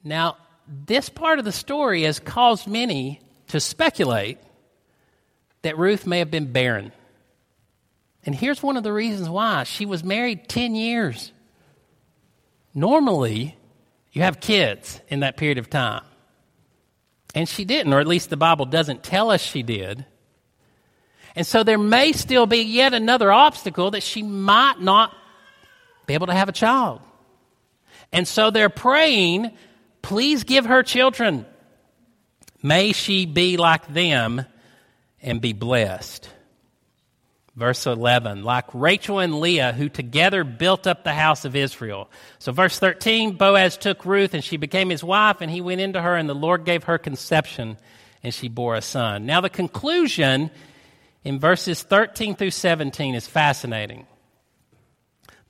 Now, 0.03 0.37
this 0.69 1.09
part 1.09 1.39
of 1.39 1.45
the 1.45 1.53
story 1.53 2.03
has 2.03 2.21
caused 2.21 2.67
many 2.67 3.21
to 3.49 3.61
speculate 3.61 4.39
that 5.63 5.79
Ruth 5.79 6.07
may 6.07 6.19
have 6.19 6.31
been 6.31 6.53
barren. 6.53 6.93
And 8.25 8.35
here's 8.35 8.63
one 8.63 8.77
of 8.77 8.83
the 8.83 8.93
reasons 8.93 9.29
why 9.29 9.65
she 9.65 9.87
was 9.87 10.05
married 10.05 10.49
10 10.49 10.75
years. 10.75 11.33
Normally, 12.75 13.57
you 14.13 14.23
have 14.23 14.41
kids 14.41 15.01
in 15.09 15.21
that 15.21 15.37
period 15.37 15.59
of 15.59 15.71
time. 15.71 16.05
And 17.35 17.49
she 17.49 17.65
didn't, 17.65 17.93
or 17.93 18.01
at 18.01 18.07
least 18.07 18.31
the 18.31 18.37
Bible 18.37 18.67
doesn't 18.67 19.03
tell 19.03 19.31
us 19.31 19.41
she 19.41 19.63
did. 19.63 20.05
And 21.35 21.47
so 21.47 21.63
there 21.63 21.79
may 21.79 22.13
still 22.13 22.47
be 22.47 22.63
yet 22.63 22.95
another 22.95 23.31
obstacle 23.31 23.93
that 23.93 24.03
she 24.03 24.23
might 24.23 24.81
not 24.81 25.15
be 26.07 26.15
able 26.15 26.27
to 26.27 26.35
have 26.35 26.49
a 26.49 26.53
child. 26.53 27.01
And 28.13 28.27
so 28.27 28.51
they're 28.51 28.71
praying, 28.71 29.53
please 30.09 30.43
give 30.45 30.65
her 30.65 30.83
children. 30.83 31.45
May 32.63 32.93
she 32.93 33.27
be 33.27 33.59
like 33.59 33.87
them 33.89 34.47
and 35.21 35.39
be 35.39 35.53
blessed. 35.53 36.31
Verse 37.55 37.87
11, 37.87 38.43
like 38.43 38.65
Rachel 38.73 39.19
and 39.19 39.39
Leah, 39.39 39.75
who 39.75 39.91
together 39.91 40.45
built 40.45 40.87
up 40.87 41.05
the 41.05 41.13
house 41.13 41.45
of 41.45 41.55
Israel. 41.55 42.09
So, 42.39 42.53
verse 42.53 42.79
13, 42.79 43.33
Boaz 43.33 43.77
took 43.77 44.07
Ruth, 44.07 44.33
and 44.33 44.43
she 44.43 44.57
became 44.57 44.89
his 44.89 45.05
wife, 45.05 45.43
and 45.43 45.51
he 45.51 45.61
went 45.61 45.83
into 45.83 46.01
her, 46.01 46.17
and 46.17 46.27
the 46.27 46.35
Lord 46.35 46.65
gave 46.65 46.85
her 46.85 46.97
conception, 46.97 47.77
and 48.23 48.33
she 48.33 48.49
bore 48.49 48.77
a 48.77 48.81
son. 48.81 49.27
Now, 49.27 49.43
the 49.43 49.51
conclusion 49.51 50.51
in 51.23 51.39
verses 51.39 51.83
13 51.83 52.35
through 52.35 52.53
17 52.53 53.15
is 53.15 53.27
fascinating. 53.27 54.07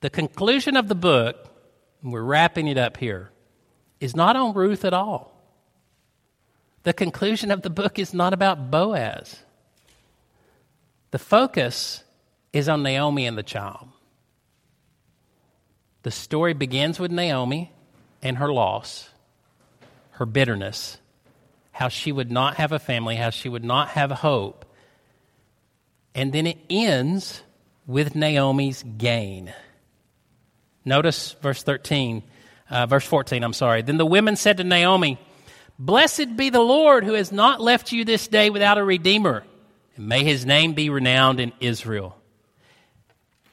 The 0.01 0.09
conclusion 0.09 0.75
of 0.75 0.89
the 0.89 0.95
book, 0.95 1.47
we're 2.03 2.21
wrapping 2.23 2.67
it 2.67 2.77
up 2.77 2.97
here, 2.97 3.31
is 3.99 4.15
not 4.15 4.35
on 4.35 4.53
Ruth 4.53 4.85
at 4.85 4.93
all. 4.93 5.35
The 6.83 6.93
conclusion 6.93 7.51
of 7.51 7.61
the 7.61 7.69
book 7.69 7.99
is 7.99 8.13
not 8.13 8.33
about 8.33 8.71
Boaz. 8.71 9.39
The 11.11 11.19
focus 11.19 12.03
is 12.53 12.69
on 12.69 12.83
Naomi 12.83 13.25
and 13.25 13.37
the 13.37 13.43
child. 13.43 13.89
The 16.03 16.11
story 16.11 16.53
begins 16.53 16.99
with 16.99 17.11
Naomi 17.11 17.71
and 18.21 18.37
her 18.37 18.51
loss, 18.51 19.09
her 20.11 20.25
bitterness, 20.25 20.97
how 21.71 21.89
she 21.89 22.11
would 22.11 22.31
not 22.31 22.55
have 22.55 22.71
a 22.71 22.79
family, 22.79 23.15
how 23.15 23.29
she 23.29 23.49
would 23.49 23.63
not 23.63 23.89
have 23.89 24.11
hope. 24.11 24.65
And 26.15 26.31
then 26.31 26.47
it 26.47 26.57
ends 26.69 27.41
with 27.85 28.15
Naomi's 28.15 28.83
gain. 28.97 29.53
Notice 30.85 31.35
verse 31.41 31.63
13, 31.63 32.23
uh, 32.69 32.85
verse 32.85 33.05
14, 33.05 33.43
I'm 33.43 33.53
sorry. 33.53 33.81
Then 33.81 33.97
the 33.97 34.05
women 34.05 34.35
said 34.35 34.57
to 34.57 34.63
Naomi, 34.63 35.19
Blessed 35.77 36.35
be 36.35 36.49
the 36.49 36.59
Lord 36.59 37.03
who 37.03 37.13
has 37.13 37.31
not 37.31 37.61
left 37.61 37.91
you 37.91 38.03
this 38.03 38.27
day 38.27 38.49
without 38.49 38.77
a 38.77 38.83
redeemer, 38.83 39.43
and 39.95 40.07
may 40.07 40.23
his 40.23 40.45
name 40.45 40.73
be 40.73 40.89
renowned 40.89 41.39
in 41.39 41.53
Israel. 41.59 42.17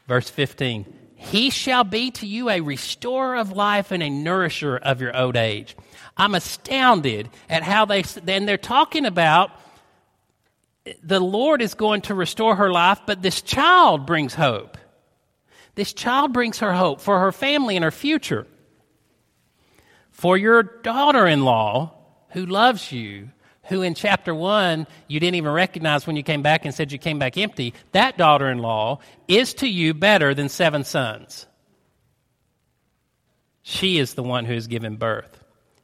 Verse 0.09 0.29
15 0.29 0.87
He 1.14 1.50
shall 1.50 1.85
be 1.85 2.11
to 2.12 2.26
you 2.26 2.50
a 2.50 2.61
restorer 2.61 3.37
of 3.37 3.52
life 3.52 3.92
and 3.92 4.02
a 4.02 4.11
nourisher 4.11 4.76
of 4.76 5.00
your 5.00 5.16
old 5.16 5.37
age. 5.37 5.76
I'm 6.16 6.35
astounded 6.35 7.29
at 7.48 7.62
how 7.62 7.85
they, 7.85 8.02
then 8.02 8.46
they're 8.46 8.57
talking 8.59 9.07
about 9.07 9.50
the 11.02 11.20
Lord 11.20 11.62
is 11.62 11.74
going 11.74 12.02
to 12.02 12.14
restore 12.14 12.57
her 12.57 12.70
life, 12.70 13.00
but 13.07 13.22
this 13.22 13.42
child 13.42 14.07
brings 14.07 14.35
hope. 14.35 14.79
This 15.74 15.92
child 15.92 16.33
brings 16.33 16.59
her 16.61 16.72
hope 16.72 17.00
for 17.00 17.20
her 17.20 17.33
family 17.33 17.76
and 17.76 17.85
her 17.85 17.90
future. 17.90 18.46
For 20.16 20.38
your 20.38 20.62
daughter 20.62 21.26
in 21.26 21.44
law 21.44 21.92
who 22.31 22.46
loves 22.46 22.90
you, 22.90 23.29
who 23.64 23.83
in 23.83 23.92
chapter 23.92 24.35
one 24.35 24.87
you 25.09 25.20
didn't 25.20 25.35
even 25.35 25.52
recognize 25.52 26.07
when 26.07 26.16
you 26.16 26.22
came 26.22 26.40
back 26.40 26.64
and 26.64 26.74
said 26.74 26.90
you 26.90 26.98
came 26.98 27.18
back 27.18 27.37
empty, 27.37 27.74
that 27.92 28.16
daughter 28.16 28.50
in 28.50 28.57
law 28.57 29.00
is 29.29 29.52
to 29.55 29.68
you 29.68 29.92
better 29.92 30.33
than 30.33 30.48
seven 30.48 30.85
sons. 30.85 31.44
She 33.61 33.98
is 33.98 34.14
the 34.14 34.22
one 34.22 34.46
who 34.46 34.55
has 34.55 34.68
given 34.68 34.96
birth. 34.96 35.38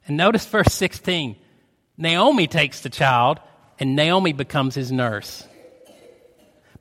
And 0.06 0.16
notice 0.16 0.46
verse 0.46 0.72
16 0.72 1.36
Naomi 1.98 2.46
takes 2.46 2.80
the 2.80 2.88
child, 2.88 3.38
and 3.78 3.94
Naomi 3.94 4.32
becomes 4.32 4.74
his 4.74 4.90
nurse. 4.90 5.46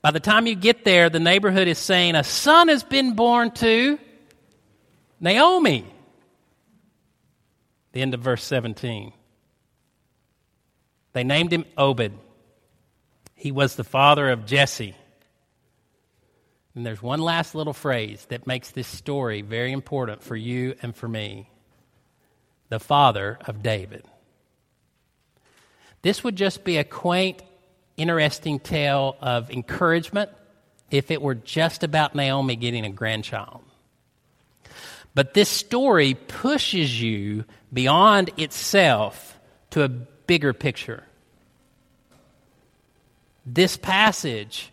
By 0.01 0.11
the 0.11 0.21
time 0.21 0.47
you 0.47 0.55
get 0.55 0.85
there, 0.85 1.09
the 1.09 1.19
neighborhood 1.19 1.67
is 1.67 1.77
saying, 1.77 2.15
A 2.15 2.23
son 2.23 2.69
has 2.69 2.85
been 2.85 3.13
born 3.13 3.51
to 3.55 3.99
Naomi. 5.19 5.85
The 7.93 8.01
end 8.01 8.13
of 8.13 8.21
verse 8.21 8.43
17. 8.43 9.13
They 11.13 11.23
named 11.23 11.51
him 11.51 11.65
Obed. 11.77 12.13
He 13.35 13.51
was 13.51 13.75
the 13.75 13.83
father 13.83 14.29
of 14.29 14.45
Jesse. 14.45 14.95
And 16.73 16.85
there's 16.85 17.01
one 17.01 17.19
last 17.19 17.53
little 17.53 17.73
phrase 17.73 18.25
that 18.29 18.47
makes 18.47 18.71
this 18.71 18.87
story 18.87 19.41
very 19.41 19.71
important 19.73 20.23
for 20.23 20.35
you 20.35 20.75
and 20.81 20.95
for 20.95 21.07
me 21.07 21.49
the 22.69 22.79
father 22.79 23.37
of 23.45 23.61
David. 23.61 24.05
This 26.01 26.23
would 26.23 26.37
just 26.37 26.63
be 26.63 26.77
a 26.77 26.85
quaint, 26.85 27.43
interesting 27.97 28.59
tale 28.59 29.17
of 29.19 29.51
encouragement 29.51 30.29
if 30.89 31.11
it 31.11 31.21
were 31.21 31.35
just 31.35 31.83
about 31.83 32.15
Naomi 32.15 32.55
getting 32.55 32.85
a 32.85 32.89
grandchild. 32.89 33.61
But 35.13 35.33
this 35.33 35.49
story 35.49 36.13
pushes 36.13 37.01
you 37.01 37.43
beyond 37.73 38.31
itself 38.37 39.39
to 39.71 39.83
a 39.83 39.89
bigger 39.89 40.53
picture. 40.53 41.03
This 43.45 43.77
passage 43.77 44.71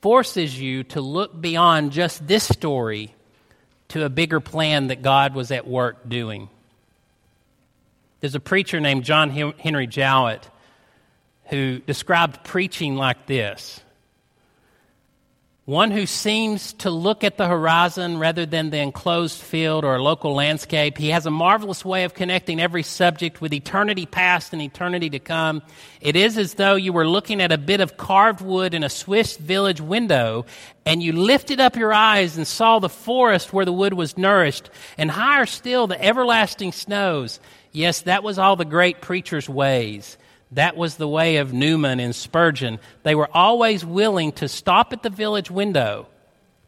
forces 0.00 0.58
you 0.58 0.84
to 0.84 1.00
look 1.00 1.38
beyond 1.38 1.92
just 1.92 2.26
this 2.26 2.44
story 2.44 3.14
to 3.88 4.04
a 4.04 4.08
bigger 4.08 4.40
plan 4.40 4.88
that 4.88 5.02
God 5.02 5.34
was 5.34 5.50
at 5.50 5.66
work 5.66 6.08
doing. 6.08 6.48
There's 8.20 8.34
a 8.34 8.40
preacher 8.40 8.80
named 8.80 9.04
John 9.04 9.30
Henry 9.30 9.86
Jowett 9.86 10.48
who 11.46 11.78
described 11.80 12.44
preaching 12.44 12.96
like 12.96 13.26
this 13.26 13.80
one 15.66 15.90
who 15.90 16.06
seems 16.06 16.74
to 16.74 16.90
look 16.90 17.24
at 17.24 17.36
the 17.38 17.48
horizon 17.48 18.18
rather 18.18 18.46
than 18.46 18.70
the 18.70 18.78
enclosed 18.78 19.42
field 19.42 19.84
or 19.84 19.96
a 19.96 20.02
local 20.02 20.32
landscape. 20.32 20.96
He 20.96 21.08
has 21.08 21.26
a 21.26 21.30
marvelous 21.30 21.84
way 21.84 22.04
of 22.04 22.14
connecting 22.14 22.60
every 22.60 22.84
subject 22.84 23.40
with 23.40 23.52
eternity 23.52 24.06
past 24.06 24.52
and 24.52 24.62
eternity 24.62 25.10
to 25.10 25.18
come. 25.18 25.62
It 26.00 26.14
is 26.14 26.38
as 26.38 26.54
though 26.54 26.76
you 26.76 26.92
were 26.92 27.08
looking 27.08 27.40
at 27.40 27.50
a 27.50 27.58
bit 27.58 27.80
of 27.80 27.96
carved 27.96 28.42
wood 28.42 28.74
in 28.74 28.84
a 28.84 28.88
Swiss 28.88 29.36
village 29.38 29.80
window 29.80 30.46
and 30.86 31.02
you 31.02 31.12
lifted 31.12 31.58
up 31.58 31.74
your 31.74 31.92
eyes 31.92 32.36
and 32.36 32.46
saw 32.46 32.78
the 32.78 32.88
forest 32.88 33.52
where 33.52 33.64
the 33.64 33.72
wood 33.72 33.92
was 33.92 34.16
nourished 34.16 34.70
and 34.96 35.10
higher 35.10 35.46
still 35.46 35.88
the 35.88 36.00
everlasting 36.00 36.70
snows. 36.70 37.40
Yes, 37.72 38.02
that 38.02 38.22
was 38.22 38.38
all 38.38 38.54
the 38.54 38.64
great 38.64 39.00
preacher's 39.00 39.48
ways. 39.48 40.16
That 40.52 40.76
was 40.76 40.96
the 40.96 41.08
way 41.08 41.36
of 41.36 41.52
Newman 41.52 41.98
and 41.98 42.14
Spurgeon. 42.14 42.78
They 43.02 43.14
were 43.14 43.28
always 43.32 43.84
willing 43.84 44.32
to 44.32 44.48
stop 44.48 44.92
at 44.92 45.02
the 45.02 45.10
village 45.10 45.50
window, 45.50 46.06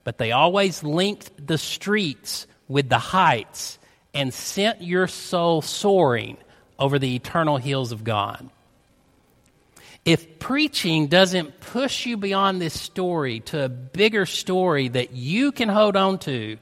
but 0.05 0.19
they 0.19 0.33
always 0.33 0.83
linked 0.83 1.47
the 1.47 1.59
streets 1.59 2.47
with 2.67 2.89
the 2.89 2.99
heights 2.99 3.79
and 4.13 4.35
sent 4.35 4.83
your 4.83 5.07
soul 5.07 5.63
soaring 5.63 6.39
over 6.79 6.99
the 6.99 7.15
eternal 7.15 7.57
hills 7.57 7.93
of 7.93 8.05
God. 8.05 8.51
If 10.05 10.39
preaching 10.39 11.09
doesn't 11.09 11.61
push 11.61 12.07
you 12.07 12.17
beyond 12.17 12.61
this 12.61 12.79
story 12.79 13.41
to 13.41 13.65
a 13.65 13.69
bigger 13.69 14.27
story 14.27 14.89
that 14.89 15.13
you 15.13 15.53
can 15.53 15.69
hold 15.69 15.97
on 15.97 16.19
to, 16.21 16.57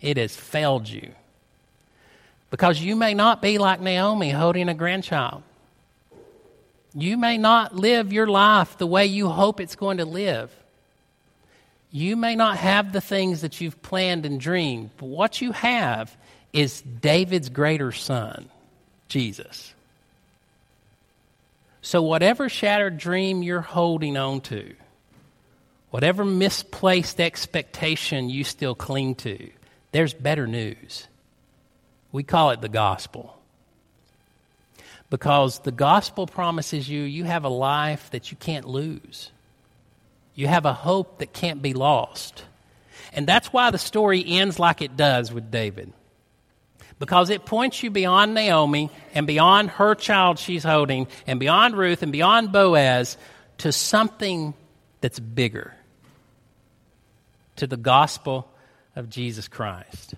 it 0.00 0.16
has 0.16 0.36
failed 0.36 0.88
you. 0.88 1.12
Because 2.50 2.80
you 2.80 2.96
may 2.96 3.14
not 3.14 3.42
be 3.42 3.58
like 3.58 3.80
Naomi 3.80 4.30
holding 4.30 4.68
a 4.68 4.74
grandchild. 4.74 5.42
You 6.94 7.16
may 7.16 7.38
not 7.38 7.74
live 7.74 8.12
your 8.12 8.26
life 8.26 8.76
the 8.76 8.86
way 8.86 9.06
you 9.06 9.28
hope 9.28 9.60
it's 9.60 9.76
going 9.76 9.98
to 9.98 10.04
live. 10.04 10.54
You 11.90 12.16
may 12.16 12.34
not 12.36 12.56
have 12.58 12.92
the 12.92 13.00
things 13.00 13.42
that 13.42 13.60
you've 13.60 13.80
planned 13.82 14.26
and 14.26 14.40
dreamed, 14.40 14.90
but 14.96 15.06
what 15.06 15.40
you 15.40 15.52
have 15.52 16.14
is 16.52 16.82
David's 16.82 17.48
greater 17.48 17.92
son, 17.92 18.48
Jesus. 19.08 19.74
So, 21.82 22.02
whatever 22.02 22.48
shattered 22.48 22.96
dream 22.98 23.42
you're 23.42 23.60
holding 23.60 24.16
on 24.16 24.40
to, 24.42 24.74
whatever 25.90 26.24
misplaced 26.24 27.20
expectation 27.20 28.30
you 28.30 28.44
still 28.44 28.74
cling 28.74 29.16
to, 29.16 29.50
there's 29.90 30.14
better 30.14 30.46
news. 30.46 31.08
We 32.12 32.22
call 32.22 32.50
it 32.50 32.60
the 32.60 32.68
gospel 32.68 33.36
because 35.12 35.58
the 35.58 35.70
gospel 35.70 36.26
promises 36.26 36.88
you 36.88 37.02
you 37.02 37.24
have 37.24 37.44
a 37.44 37.50
life 37.50 38.10
that 38.12 38.30
you 38.30 38.36
can't 38.38 38.66
lose. 38.66 39.30
You 40.34 40.46
have 40.46 40.64
a 40.64 40.72
hope 40.72 41.18
that 41.18 41.34
can't 41.34 41.60
be 41.60 41.74
lost. 41.74 42.44
And 43.12 43.26
that's 43.26 43.52
why 43.52 43.70
the 43.70 43.76
story 43.76 44.24
ends 44.26 44.58
like 44.58 44.80
it 44.80 44.96
does 44.96 45.30
with 45.30 45.50
David. 45.50 45.92
Because 46.98 47.28
it 47.28 47.44
points 47.44 47.82
you 47.82 47.90
beyond 47.90 48.32
Naomi 48.32 48.88
and 49.12 49.26
beyond 49.26 49.68
her 49.72 49.94
child 49.94 50.38
she's 50.38 50.64
holding 50.64 51.06
and 51.26 51.38
beyond 51.38 51.76
Ruth 51.76 52.02
and 52.02 52.10
beyond 52.10 52.50
Boaz 52.50 53.18
to 53.58 53.70
something 53.70 54.54
that's 55.02 55.20
bigger 55.20 55.74
to 57.56 57.66
the 57.66 57.76
gospel 57.76 58.48
of 58.96 59.10
Jesus 59.10 59.46
Christ. 59.46 60.14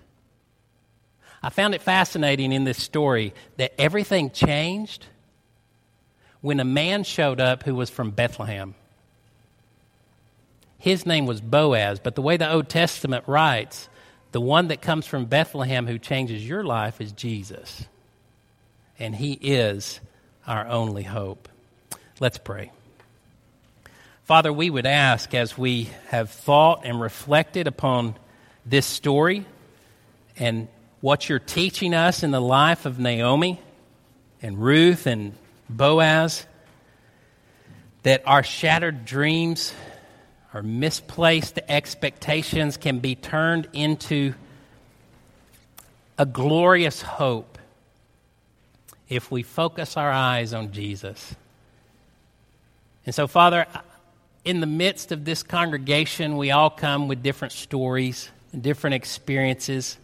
I 1.45 1.49
found 1.49 1.75
it 1.75 1.83
fascinating 1.83 2.51
in 2.51 2.63
this 2.63 2.81
story 2.81 3.31
that 3.57 3.79
everything 3.79 4.31
changed 4.31 5.05
when 6.41 6.59
a 6.59 6.65
man 6.65 7.03
showed 7.03 7.39
up 7.39 7.61
who 7.61 7.75
was 7.75 7.91
from 7.91 8.09
Bethlehem. 8.09 8.73
His 10.79 11.05
name 11.05 11.27
was 11.27 11.41
Boaz, 11.41 11.99
but 11.99 12.15
the 12.15 12.23
way 12.23 12.37
the 12.37 12.51
Old 12.51 12.67
Testament 12.67 13.25
writes, 13.27 13.89
the 14.31 14.41
one 14.41 14.69
that 14.69 14.81
comes 14.81 15.05
from 15.05 15.25
Bethlehem 15.25 15.85
who 15.85 15.99
changes 15.99 16.49
your 16.49 16.63
life 16.63 16.99
is 16.99 17.11
Jesus. 17.11 17.85
And 18.97 19.15
he 19.15 19.33
is 19.33 19.99
our 20.47 20.67
only 20.67 21.03
hope. 21.03 21.47
Let's 22.19 22.39
pray. 22.39 22.71
Father, 24.23 24.51
we 24.51 24.71
would 24.71 24.87
ask 24.87 25.35
as 25.35 25.55
we 25.55 25.89
have 26.07 26.31
thought 26.31 26.81
and 26.85 26.99
reflected 26.99 27.67
upon 27.67 28.15
this 28.65 28.87
story 28.87 29.45
and 30.37 30.69
what 31.05 31.29
you're 31.29 31.37
teaching 31.37 31.93
us 31.93 32.23
in 32.23 32.31
the 32.31 32.41
life 32.41 32.87
of 32.87 32.97
Naomi 32.97 33.61
and 34.41 34.57
Ruth 34.57 35.05
and 35.05 35.33
Boaz, 35.69 36.47
that 38.01 38.23
our 38.25 38.41
shattered 38.41 39.05
dreams, 39.05 39.71
our 40.51 40.63
misplaced 40.63 41.59
expectations 41.69 42.77
can 42.77 42.97
be 42.97 43.13
turned 43.13 43.67
into 43.71 44.33
a 46.17 46.25
glorious 46.25 47.03
hope 47.03 47.59
if 49.07 49.29
we 49.29 49.43
focus 49.43 49.97
our 49.97 50.11
eyes 50.11 50.55
on 50.55 50.71
Jesus. 50.71 51.35
And 53.05 53.13
so, 53.13 53.27
Father, 53.27 53.67
in 54.43 54.59
the 54.59 54.65
midst 54.65 55.11
of 55.11 55.23
this 55.23 55.43
congregation, 55.43 56.35
we 56.35 56.49
all 56.49 56.71
come 56.71 57.07
with 57.07 57.21
different 57.21 57.51
stories 57.51 58.31
and 58.51 58.63
different 58.63 58.95
experiences. 58.95 59.99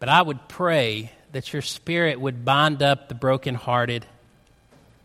But 0.00 0.08
I 0.08 0.20
would 0.20 0.48
pray 0.48 1.12
that 1.32 1.52
your 1.52 1.62
spirit 1.62 2.18
would 2.18 2.44
bind 2.44 2.82
up 2.82 3.08
the 3.08 3.14
brokenhearted, 3.14 4.04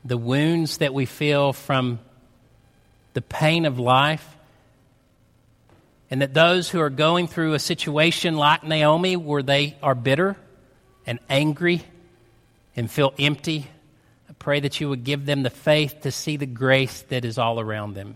the 0.05 0.17
wounds 0.17 0.77
that 0.77 0.93
we 0.93 1.05
feel 1.05 1.53
from 1.53 1.99
the 3.13 3.21
pain 3.21 3.65
of 3.65 3.77
life, 3.77 4.25
and 6.09 6.21
that 6.21 6.33
those 6.33 6.69
who 6.69 6.79
are 6.79 6.89
going 6.89 7.27
through 7.27 7.53
a 7.53 7.59
situation 7.59 8.37
like 8.37 8.63
Naomi, 8.63 9.17
where 9.17 9.43
they 9.43 9.75
are 9.83 9.95
bitter 9.95 10.37
and 11.05 11.19
angry 11.29 11.81
and 12.75 12.89
feel 12.89 13.13
empty, 13.19 13.67
I 14.29 14.33
pray 14.39 14.61
that 14.61 14.79
you 14.79 14.89
would 14.89 15.03
give 15.03 15.25
them 15.25 15.43
the 15.43 15.49
faith 15.49 16.01
to 16.01 16.11
see 16.11 16.37
the 16.37 16.45
grace 16.45 17.01
that 17.09 17.25
is 17.25 17.37
all 17.37 17.59
around 17.59 17.95
them. 17.95 18.15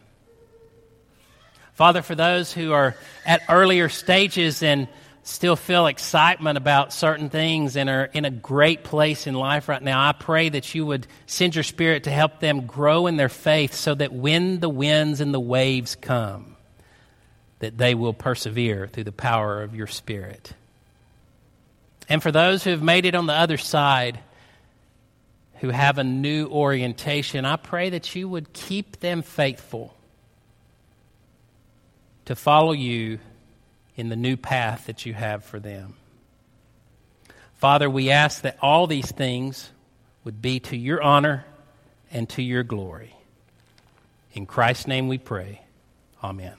Father, 1.73 2.01
for 2.01 2.15
those 2.15 2.53
who 2.53 2.71
are 2.71 2.95
at 3.25 3.41
earlier 3.49 3.89
stages 3.89 4.63
and 4.63 4.87
still 5.29 5.55
feel 5.55 5.87
excitement 5.87 6.57
about 6.57 6.91
certain 6.91 7.29
things 7.29 7.77
and 7.77 7.89
are 7.89 8.05
in 8.05 8.25
a 8.25 8.31
great 8.31 8.83
place 8.83 9.27
in 9.27 9.35
life 9.35 9.69
right 9.69 9.81
now, 9.81 10.07
I 10.07 10.11
pray 10.11 10.49
that 10.49 10.73
you 10.73 10.85
would 10.85 11.07
send 11.27 11.55
your 11.55 11.63
spirit 11.63 12.05
to 12.05 12.11
help 12.11 12.39
them 12.39 12.65
grow 12.65 13.07
in 13.07 13.15
their 13.15 13.29
faith 13.29 13.73
so 13.73 13.93
that 13.95 14.11
when 14.11 14.59
the 14.59 14.69
winds 14.69 15.21
and 15.21 15.33
the 15.33 15.39
waves 15.39 15.95
come, 15.95 16.55
that 17.59 17.77
they 17.77 17.93
will 17.93 18.13
persevere 18.13 18.87
through 18.87 19.03
the 19.03 19.11
power 19.11 19.61
of 19.61 19.75
your 19.75 19.87
spirit. 19.87 20.53
And 22.09 22.23
for 22.23 22.31
those 22.31 22.63
who 22.63 22.71
have 22.71 22.81
made 22.81 23.05
it 23.05 23.13
on 23.13 23.27
the 23.27 23.33
other 23.33 23.57
side, 23.57 24.19
who 25.59 25.69
have 25.69 25.99
a 25.99 26.03
new 26.03 26.47
orientation, 26.47 27.45
I 27.45 27.57
pray 27.57 27.91
that 27.91 28.15
you 28.15 28.27
would 28.27 28.51
keep 28.51 28.99
them 28.99 29.21
faithful 29.21 29.93
to 32.25 32.35
follow 32.35 32.71
you 32.71 33.19
in 33.99 34.07
the 34.07 34.15
new 34.15 34.37
path 34.37 34.85
that 34.85 35.05
you 35.05 35.13
have 35.13 35.43
for 35.43 35.59
them. 35.59 35.93
Father, 37.55 37.89
we 37.89 38.09
ask 38.09 38.43
that 38.43 38.57
all 38.61 38.87
these 38.87 39.11
things 39.11 39.71
would 40.23 40.41
be 40.41 40.61
to 40.61 40.77
your 40.77 41.03
honor 41.03 41.45
and 42.09 42.29
to 42.29 42.41
your 42.41 42.63
glory. 42.63 43.13
In 44.31 44.45
Christ's 44.45 44.87
name 44.87 45.09
we 45.09 45.17
pray. 45.17 45.61
Amen. 46.23 46.55